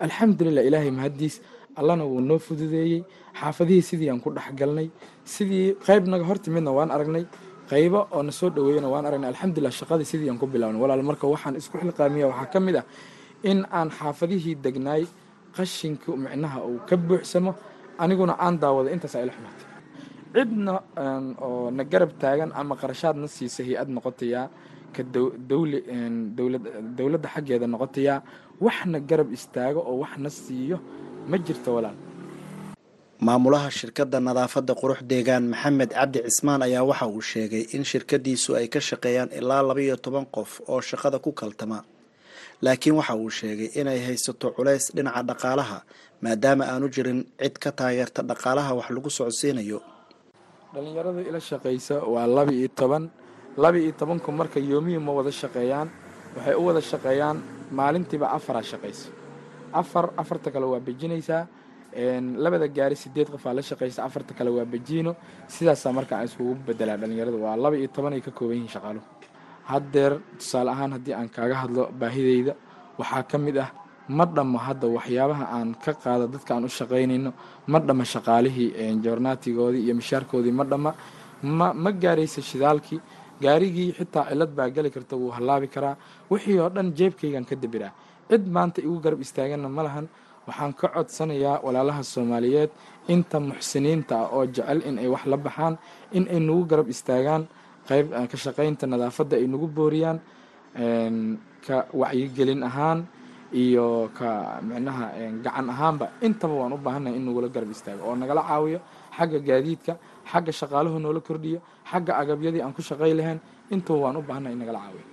Alxamdulilah 0.00 0.64
ilaahay 0.68 0.90
mahaddiis 0.90 1.40
allana 1.76 2.04
wuu 2.04 2.20
noo 2.20 2.38
fududeeyey. 2.38 3.04
Xaafadihii 3.40 3.82
sidii 3.82 4.10
aan 4.10 4.20
ku 4.20 4.30
dhexgalnay 4.30 4.88
sidii 5.24 5.74
qayb 5.86 6.06
naga 6.08 6.24
hortimidna 6.24 6.70
waan 6.72 6.90
aragnay 6.90 7.24
qaybo 7.70 8.06
oo 8.12 8.22
na 8.22 8.32
soo 8.32 8.50
dhaweeyana 8.50 8.88
waan 8.88 9.06
aragnay. 9.06 9.28
Alxamdulilah 9.34 9.72
shaqadii 9.80 10.04
sidii 10.12 10.30
aan 10.30 10.38
ku 10.38 10.46
bilaabnay. 10.46 10.80
Walaal 10.80 11.02
marka 11.02 11.26
waxaan 11.26 11.56
isku 11.60 11.78
xilqaamiya 11.78 12.26
waxaa 12.32 12.50
ka 12.52 12.60
mid 12.60 12.76
ah 12.76 12.84
in 13.50 13.66
aan 13.70 13.90
xaafadihii 13.90 14.54
degnaay 14.64 15.02
qashinka 15.56 16.16
micnaha 16.16 16.58
uu 16.64 16.78
ka 16.88 16.96
buuxsamo 16.96 17.54
aniguna 17.98 18.34
aan 18.40 18.56
daawado 18.62 18.88
intaas 18.94 19.14
ay 19.16 19.26
la 19.28 19.32
xumaatay 19.36 19.66
cidna 20.34 20.74
oo 21.46 21.70
na 21.76 21.82
garab 21.92 22.12
taagan 22.22 22.50
ama 22.60 22.74
qarashaadna 22.80 23.28
siisa 23.36 23.60
hay'ad 23.66 23.88
noqotayaa 23.96 24.46
ka 24.94 25.02
dowladda 26.98 27.28
xaggeeda 27.34 27.66
noqotayaa 27.74 28.18
waxna 28.66 28.98
garab 29.10 29.28
istaago 29.36 29.80
oo 29.90 29.96
waxna 30.04 30.30
siiyo 30.42 30.76
ma 31.30 31.36
jirto 31.46 31.70
walaal. 31.76 31.96
Maamulaha 33.26 33.68
shirkadda 33.78 34.18
nadaafadda 34.28 34.72
qurux 34.80 35.00
deegaan 35.10 35.44
maxamed 35.52 35.90
cabdi 35.98 36.18
cismaan 36.26 36.62
ayaa 36.66 36.82
waxa 36.90 37.06
uu 37.14 37.20
sheegay 37.30 37.64
in 37.76 37.82
shirkadiisu 37.90 38.50
ay 38.58 38.66
ka 38.74 38.80
shaqeeyaan 38.88 39.30
ilaa 39.38 39.62
labaiyo 39.68 39.96
toban 40.04 40.26
qof 40.36 40.50
oo 40.72 40.80
shaqada 40.90 41.18
ku 41.24 41.30
kaltama. 41.40 41.78
Laakiin 42.64 42.94
waxa 43.00 43.14
uu 43.22 43.30
sheegay 43.38 43.68
inay 43.80 43.98
haysato 44.06 44.46
culays 44.56 44.84
dhinaca 44.96 45.22
dhaqaalaha 45.28 45.78
maadaama 46.24 46.64
aanu 46.72 46.86
jirin 46.94 47.20
cid 47.42 47.54
ka 47.62 47.70
taageerta 47.78 48.20
dhaqaalaha 48.30 48.70
wax 48.78 48.88
lagu 48.94 49.10
socodsiinayo 49.18 49.78
dhalinyarada 50.74 51.20
ila 51.28 51.40
shaqaysa 51.50 51.94
waa 52.14 52.26
laba 52.26 52.52
iyo 52.52 52.68
toban. 52.68 53.04
Laba 53.56 53.78
iyo 53.78 53.92
tobanku 54.00 54.32
marka 54.32 54.58
yoomiyi 54.60 54.98
ma 54.98 55.12
wada 55.12 55.30
shaqeeyaan 55.30 55.88
waxay 56.36 56.54
u 56.54 56.62
wada 56.66 56.80
shaqeeyaan 56.80 57.36
maalintiiba 57.78 58.26
afaraa 58.36 58.62
shaqaysa 58.72 59.08
afar 59.80 60.10
afarta 60.22 60.50
kale 60.54 60.66
waa 60.72 60.80
bejinaysaa 60.88 61.42
labada 62.44 62.66
gaari 62.76 62.96
sideed 62.96 63.28
qofaa 63.34 63.54
la 63.54 63.62
shaqaysa 63.62 64.00
afarta 64.08 64.32
kale 64.38 64.50
waa 64.56 64.64
bejiino 64.64 65.12
sidaasaa 65.54 65.92
marka 65.98 66.12
aan 66.18 66.26
iskugu 66.28 66.54
bedelaa 66.66 66.96
dhalinyarada 67.02 67.36
waa 67.44 67.56
laba 67.56 67.76
iyo 67.78 67.88
toban 67.94 68.12
ay 68.16 68.20
ka 68.26 68.30
kooban 68.38 68.56
yihiin 68.58 68.72
shaqaaluhu. 68.74 69.06
Haddeer 69.70 70.12
tusaale 70.38 70.70
ahaan 70.74 70.92
haddii 70.96 71.14
aan 71.14 71.28
kaaga 71.36 71.54
hadlo 71.62 71.82
baahideyda 72.00 72.52
waxaa 72.98 73.22
ka 73.30 73.36
mid 73.38 73.56
ah 73.64 73.70
ma 74.08 74.24
dhammo 74.26 74.58
hadda 74.58 74.86
waxyaabaha 74.96 75.44
aan 75.56 75.74
ka 75.84 75.92
qaado 75.94 76.26
dadka 76.28 76.54
aan 76.54 76.64
u 76.64 76.68
shaqaynayno? 76.68 77.30
Ma 77.66 77.78
dhamma 77.80 78.04
shaqaalihii 78.04 79.00
joornaatigoodii 79.04 79.82
iyo 79.86 79.94
mishaarkoodii 80.00 80.52
ma 80.52 80.64
dhamma? 80.64 80.94
Ma 81.42 81.72
ma 81.72 81.90
gaaraysa 81.92 82.40
shidaalkii? 82.42 83.00
Gaarigii 83.42 83.92
xitaa 83.98 84.28
cilad 84.30 84.50
baa 84.56 84.68
geli 84.70 84.90
karta 84.90 85.16
wuu 85.16 85.30
hallaabi 85.36 85.68
karaa. 85.68 85.96
Wixii 86.30 86.58
oo 86.60 86.68
dhan 86.68 86.92
jeebkaygaan 86.98 87.44
ka 87.44 87.56
dabiraa 87.56 87.92
cid 88.30 88.44
maanta 88.48 88.80
igu 88.80 89.00
garab 89.04 89.20
istaaganna 89.20 89.68
ma 89.68 89.82
lahan. 89.82 90.06
Waxaan 90.46 90.72
ka 90.80 90.88
codsanayaa 90.94 91.60
walaalaha 91.64 92.02
soomaaliyeed 92.02 92.70
inta 93.08 93.40
muxsiniinta 93.40 94.14
ah 94.22 94.28
oo 94.36 94.44
jecel 94.46 94.80
in 94.88 94.98
ay 94.98 95.08
wax 95.08 95.24
la 95.26 95.36
baxaan 95.36 95.74
in 96.12 96.24
ay 96.28 96.40
nagu 96.40 96.64
garab 96.70 96.88
istaagaan 96.94 97.42
qayb 97.88 98.06
ka 98.30 98.36
shaqaynta 98.44 98.84
nadaafadda 98.86 99.36
ay 99.40 99.46
nagu 99.52 99.66
booriyaan 99.76 100.18
ka 101.66 101.76
wacyigelin 102.00 102.62
ahaan 102.68 103.06
iyo 103.54 104.10
ka 104.18 104.58
micnaha 104.68 105.06
gacan 105.44 105.66
ahaanba 105.70 106.06
intaba 106.26 106.54
waan 106.60 106.72
u 106.74 106.78
baahannahay 106.78 107.16
in 107.18 107.24
nagula 107.26 107.48
garab 107.54 107.70
istaago 107.70 108.02
oo 108.08 108.14
nagala 108.22 108.42
caawiyo 108.42 108.78
xagga 109.16 109.38
gaadiidka 109.48 109.92
xagga 110.30 110.52
shaqaaluhu 110.60 110.98
noola 111.04 111.20
kordhiyo 111.28 111.58
xagga 111.90 112.12
agabyadii 112.20 112.62
aan 112.64 112.72
ku 112.74 112.82
shaqay 112.82 113.12
lahayn. 113.14 113.38
Intaba 113.70 113.98
waan 114.04 114.16
u 114.16 114.22
baahannahay 114.22 114.54
in 114.56 114.58
nagala 114.62 114.78
caawiyo. 114.84 115.04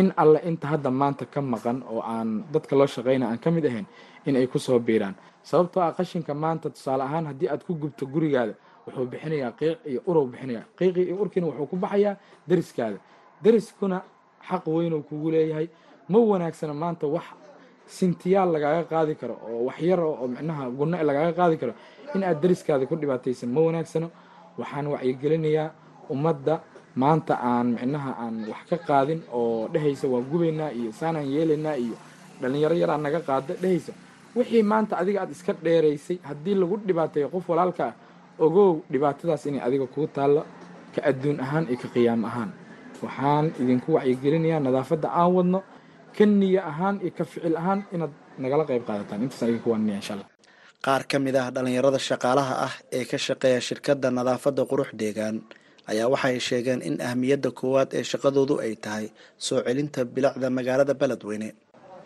In 0.00 0.06
alle 0.16 0.38
inta 0.48 0.66
hadda 0.72 0.90
maanta 0.90 1.24
ka 1.28 1.40
maqan 1.42 1.78
oo 1.92 2.00
aan 2.00 2.44
dadka 2.52 2.72
loo 2.76 2.86
shaqayna 2.88 3.26
aan 3.28 3.38
ka 3.38 3.50
mid 3.50 3.64
ahayn 3.66 3.86
in 4.26 4.36
ay 4.36 4.46
ku 4.48 4.58
soo 4.58 4.78
biiraan. 4.80 5.14
Sababtoo 5.44 5.82
ah 5.82 5.92
qashinka 5.92 6.32
maanta 6.34 6.70
tusaale 6.70 7.02
ahaan 7.04 7.26
haddii 7.28 7.48
aad 7.52 7.62
ku 7.66 7.74
gubto 7.76 8.06
gurigaada 8.06 8.54
wuxuu 8.86 9.06
bixinayaa 9.12 9.52
qiiq 9.58 9.78
iyo 9.90 10.00
urow 10.08 10.24
bixinaya 10.32 10.62
qiiqii 10.78 11.04
iyo 11.12 11.16
urkiina 11.22 11.46
wuxuu 11.50 11.66
ku 11.70 11.76
baxayaa 11.76 12.16
deriskaada. 12.48 12.98
Deriskuna 13.44 14.00
xaq 14.48 14.64
weynuu 14.66 15.02
kugu 15.02 15.30
leeyahay. 15.30 15.68
Ma 16.08 16.18
wanaagsana 16.18 16.74
maanta 16.74 17.06
wax 17.06 17.24
sintiyaal 17.98 18.48
lagaaga 18.54 18.84
qaadi 18.92 19.14
karo 19.20 19.34
oo 19.48 19.60
wax 19.68 19.78
yar 19.88 20.00
oo 20.00 20.26
micnaha 20.34 20.64
gunno 20.78 20.96
lagaaga 21.08 21.32
qaadi 21.40 21.56
karo 21.60 21.72
in 22.14 22.22
aad 22.24 22.38
deriskaada 22.42 22.84
ku 22.90 22.94
dhibaataysan 22.96 23.48
ma 23.54 23.60
wanaagsano. 23.66 24.08
Waxaan 24.58 24.86
wacyigelinayaa 24.92 25.68
ummadda 26.12 26.54
maanta 27.02 27.34
aan 27.50 27.66
micnaha 27.76 28.10
aan 28.24 28.36
wax 28.50 28.62
ka 28.70 28.76
qaadin 28.88 29.20
oo 29.32 29.68
dhehaysa 29.72 30.06
waan 30.12 30.24
gubaynaa 30.30 30.70
iyo 30.78 30.90
saanaan 30.92 31.28
yeelaynaa 31.34 31.76
iyo 31.84 31.96
dhalinyaro 32.40 32.74
yaraa 32.82 32.98
naga 33.04 33.20
qaada 33.28 33.54
dhehaysa 33.62 33.92
wixii 34.36 34.62
maanta 34.72 34.94
adiga 35.00 35.20
aad 35.22 35.30
iska 35.36 35.52
dheeraysay 35.64 36.16
haddii 36.28 36.54
lagu 36.60 36.76
dhibaateeyo 36.88 37.28
qof 37.34 37.44
walaalka 37.48 37.84
ah 37.90 37.94
ogow 38.44 38.70
dhibaatadaas 38.92 39.46
inay 39.48 39.60
adiga 39.66 39.86
kuu 39.94 40.06
taallo 40.16 40.42
ka 40.94 41.00
adduun 41.10 41.38
ahaan 41.44 41.64
iyo 41.68 41.78
ka 41.82 41.88
qiyaam 41.94 42.22
ahaan. 42.28 42.50
Waxaan 43.04 43.46
idinku 43.60 43.88
wacyigelinayaa 43.96 44.60
nadaafadda 44.66 45.08
aan 45.20 45.30
wadno 45.36 45.58
ka 46.16 46.24
niya 46.26 46.60
ahaan 46.70 46.96
iyo 47.04 47.12
ka 47.18 47.24
ficil 47.30 47.54
ahaan 47.60 47.80
inaad 47.94 48.12
nagala 48.42 48.62
qayb 48.70 48.84
qaadataan. 48.88 49.18
Intaasaan 49.24 49.48
idinku 49.52 49.68
waanaya 49.72 49.96
insha 50.00 50.12
allah 50.16 50.28
qaar 50.86 51.02
ka 51.10 51.16
mid 51.24 51.36
ah 51.42 51.48
dhalinyarada 51.54 51.98
shaqaalaha 52.08 52.54
ah 52.66 52.74
ee 52.98 53.04
ka 53.10 53.16
shaqeeya 53.26 53.60
shirkadda 53.68 54.08
nadaafadda 54.18 54.62
qurux 54.70 54.90
deegaan 55.00 55.36
ayaa 55.90 56.08
waxay 56.14 56.36
sheegeen 56.48 56.80
in 56.88 56.94
ahmiyadda 57.08 57.50
koowaad 57.60 57.90
ee 57.98 58.04
shaqadoodu 58.12 58.54
ay 58.64 58.72
tahay 58.84 59.06
soo 59.46 59.58
celinta 59.66 60.00
bilicda 60.14 60.48
magaalada 60.58 60.94
beledweyne. 61.02 61.48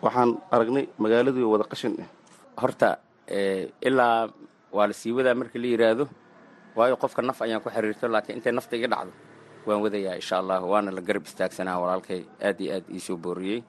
Waxaan 0.05 0.29
aragnay 0.53 0.85
magaaladii 1.03 1.45
wada 1.53 1.65
qashin 1.71 1.93
ah 2.03 2.09
horta 2.61 2.89
ilaa 3.89 4.29
waa 4.77 4.87
la 4.89 4.93
sii 5.01 5.11
wadaa 5.17 5.35
marka 5.41 5.57
la 5.63 5.67
yidhaahdo 5.73 6.05
waayo 6.77 6.95
qofka 7.03 7.21
naf 7.29 7.39
ayaan 7.45 7.61
ku 7.65 7.69
xiriirto 7.75 8.05
laakiin 8.13 8.37
intay 8.37 8.53
nafta 8.57 8.73
iga 8.79 8.87
dhacdo 8.93 9.11
waan 9.67 9.79
wadayaa 9.85 10.15
insha 10.21 10.35
allah 10.41 10.57
waana 10.71 10.89
la 10.97 11.01
garab 11.07 11.23
istaagsanaa 11.29 11.77
walaalkay 11.83 12.21
aad 12.47 12.57
iyo 12.63 12.71
aad 12.77 12.85
iisoo 12.95 13.17
booriyey 13.25 13.59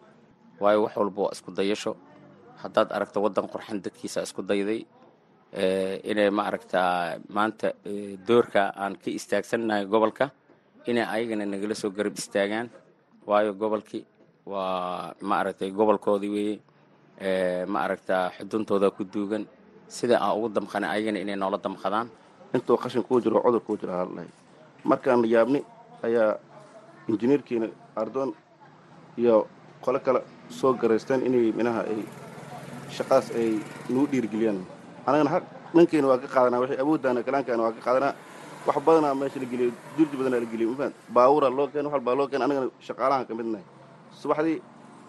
waayo 0.60 0.78
wax 0.84 0.94
walba 1.00 1.20
waa 1.22 1.32
isku 1.36 1.50
dayasho. 1.58 1.92
Haddaad 2.62 2.88
aragto 2.96 3.18
waddan 3.24 3.46
qurxan 3.52 3.78
dadkiisa 3.84 4.22
isku 4.26 4.42
dayday 4.42 4.80
inay 6.10 6.30
ma 6.30 6.42
aragtaa 6.50 7.18
maanta 7.36 7.68
doorka 8.28 8.62
aan 8.82 8.94
ka 9.02 9.08
istaagsannahay 9.18 9.84
gobolka 9.86 10.30
inay 10.90 11.04
ayagana 11.14 11.44
nagala 11.46 11.74
soo 11.74 11.90
garab 11.90 12.14
istaagaan. 12.18 12.68
Waayo 13.28 13.52
gobolkii 13.54 14.04
waa 14.46 15.14
ma 15.28 15.34
aragtay 15.40 15.70
gobolkoodii 15.70 16.30
weeye 16.36 17.66
ma 17.72 17.78
aragtaa 17.86 18.30
xuduntooda 18.36 18.90
ku 18.90 19.04
duugan. 19.04 19.44
Sida 19.88 20.18
aan 20.20 20.36
ugu 20.36 20.48
damqana 20.56 20.90
ayagana 20.92 21.18
inay 21.24 21.36
noola 21.36 21.58
damqadaan. 21.58 22.08
Intuu 22.54 22.76
qashin 22.82 23.02
kuu 23.02 23.20
jiro 23.20 23.40
cudur 23.44 23.60
kuu 23.60 23.76
jiro 23.80 23.92
halahay 23.92 24.28
markaan 24.84 25.24
yaabni 25.24 25.60
ayaa 26.06 26.38
injineerkiina 27.08 27.68
ardoon 27.96 28.30
iyo 29.18 29.46
qole 29.84 29.98
kale 30.00 30.20
soo 30.58 30.72
garaysteen 30.80 31.20
inay 31.28 31.52
minaha 31.58 31.80
ay 31.90 32.00
shaqadaas 32.96 33.26
ay 33.40 33.48
nagu 33.92 34.06
dhiirigeliyaan 34.12 34.58
anagana 35.08 35.30
haq 35.34 35.44
dhankeena 35.74 36.06
waa 36.10 36.18
ka 36.22 36.28
qaadanaa 36.34 36.60
waxay 36.62 36.78
awooddaana 36.84 37.20
kalaankaana 37.26 37.62
waa 37.66 37.72
ka 37.76 37.82
qaadanaa. 37.86 38.14
Wax 38.66 38.76
badanaa 38.86 39.14
meesha 39.20 39.38
la 39.42 39.46
geliyo 39.52 39.70
durji 39.96 40.16
badanaa 40.20 40.40
la 40.44 40.48
geliyo 40.52 40.68
mafahant 40.72 40.94
baabuuraa 41.14 41.50
loo 41.58 41.66
keen 41.72 41.84
wax 41.86 41.92
walbaa 41.94 42.14
loo 42.18 42.26
keen 42.30 42.42
anagana 42.46 42.66
shaqaalahan 42.86 43.24
ka 43.28 43.32
midnahay. 43.38 43.64
Subaxdii 44.20 44.56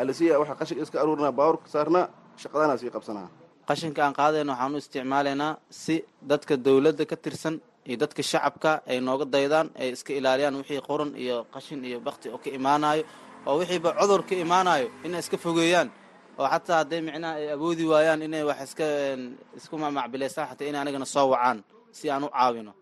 alisiya 0.02 0.40
waxa 0.42 0.56
qashinka 0.60 0.84
iska 0.86 0.98
aruurinaa 1.02 1.32
baabuurka 1.40 1.68
saarnaa 1.74 2.06
shaqadaanaa 2.42 2.78
sii 2.82 2.92
qabsanaa. 2.96 3.28
Qashinka 3.70 4.00
aan 4.06 4.14
qaadayna 4.20 4.52
waxaan 4.54 4.74
u 4.76 4.78
isticmaalaynaa 4.84 5.52
si 5.82 5.96
dadka 6.32 6.54
dowladda 6.66 7.04
ka 7.12 7.16
tirsan 7.24 7.56
iyo 7.90 7.98
dadka 8.04 8.22
shacabka 8.32 8.72
ay 8.92 8.98
nooga 9.08 9.26
daydaan 9.36 9.68
ay 9.82 9.90
iska 9.96 10.12
ilaaliyaan 10.20 10.56
wixii 10.60 10.82
qoran 10.88 11.12
iyo 11.24 11.38
qashin 11.54 11.80
iyo 11.90 11.98
bakti 12.08 12.28
oo 12.34 12.38
ka 12.44 12.50
imaanayo 12.60 13.04
oo 13.48 13.56
wixiiba 13.60 13.90
cudur 14.00 14.22
ka 14.28 14.36
imaanayo 14.46 14.88
inay 15.06 15.20
iska 15.24 15.38
fogeeyaan 15.46 15.90
oo 16.40 16.48
xataa 16.54 16.78
hadday 16.82 17.02
micnaha 17.08 17.34
ay 17.40 17.48
awoodi 17.56 17.84
waayaan 17.92 18.22
inay 18.28 18.44
wax 18.50 18.60
iska 18.68 18.86
isku 19.60 19.76
mamacbilaysaan 19.84 20.48
xataa 20.52 20.68
inay 20.70 20.82
anigana 20.84 21.06
soo 21.16 21.28
wacaan 21.34 21.58
si 21.98 22.06
aan 22.14 22.24
u 22.28 22.30
caawino 22.36 22.74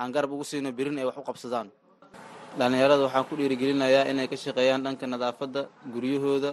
aan 0.00 0.10
garab 0.14 0.30
ugu 0.34 0.44
siino 0.50 0.68
birin 0.78 0.98
ay 1.00 1.06
wax 1.08 1.16
u 1.20 1.24
qabsadaan. 1.28 1.68
Dhallinyarada 2.58 3.02
waxaan 3.06 3.24
ku 3.28 3.34
dhiirigelinayaa 3.38 4.04
inay 4.10 4.26
ka 4.32 4.36
shaqeeyaan 4.44 4.82
dhanka 4.84 5.04
nadaafadda 5.12 5.60
guryahooda. 5.92 6.50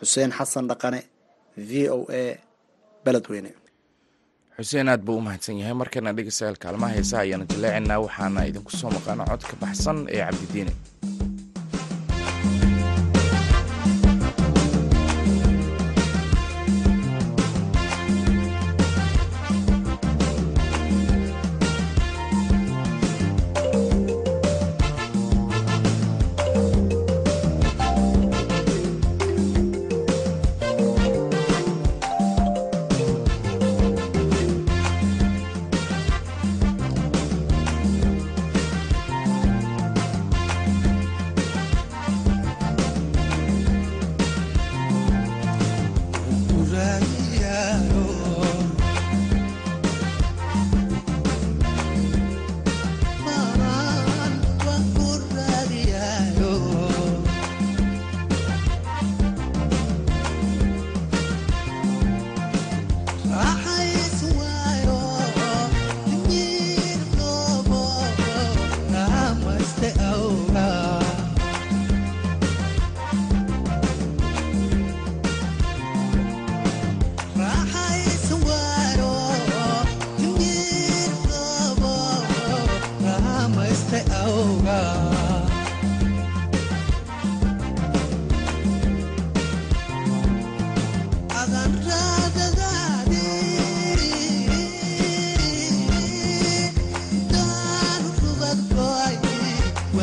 Xuseen 0.00 0.30
xasan 0.38 0.64
dhaqane 0.70 1.00
v 1.68 1.70
o 1.96 1.98
a 2.10 2.22
beledweyne. 3.04 3.50
Xuseen 4.56 4.88
aad 4.92 5.02
buu 5.06 5.16
u 5.20 5.24
mahadsan 5.26 5.56
yahay. 5.60 5.74
Markana 5.82 6.10
dhegeystayaal 6.16 6.58
kaalmaha 6.64 6.92
heesaha 6.96 7.22
ayaanu 7.24 7.44
jaleecinaa 7.52 7.98
waxaana 8.04 8.40
idinku 8.50 8.70
soo 8.80 8.90
maqaana 8.96 9.22
cod 9.30 9.42
ka 9.50 9.54
baxsan 9.62 9.98
ee 10.14 10.22
cabdidiine 10.26 10.72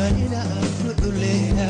wlina 0.08 0.40
aan 0.56 0.68
ku 0.80 0.90
culeyna 1.00 1.68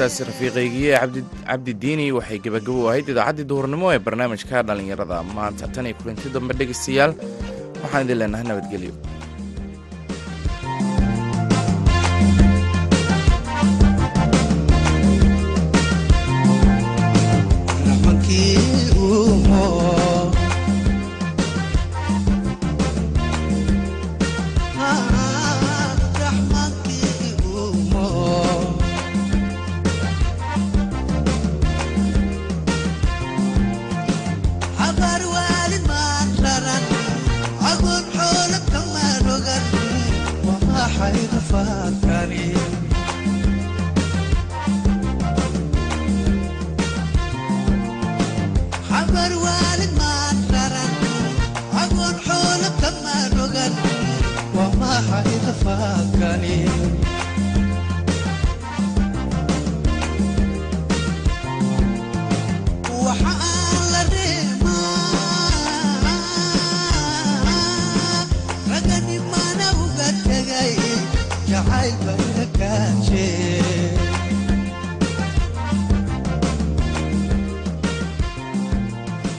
heestaasi 0.00 0.24
rafiiqaygiye 0.30 0.92
cabdidiini 1.48 2.06
waxay 2.18 2.38
gebagabo 2.44 2.82
ahayd 2.90 3.08
idaacaddii 3.12 3.46
duhurnimo 3.50 3.86
ee 3.94 4.00
barnaamijka 4.06 4.62
dhallinyarada 4.68 5.16
maanta 5.36 5.66
tan 5.74 5.86
iyo 5.90 5.96
kulanti 6.00 6.26
dambe 6.36 6.52
dhegaystayaal 6.60 7.12
waxaan 7.82 8.04
idin 8.06 8.18
leenahay 8.20 8.46
nabadgelyo 8.50 8.92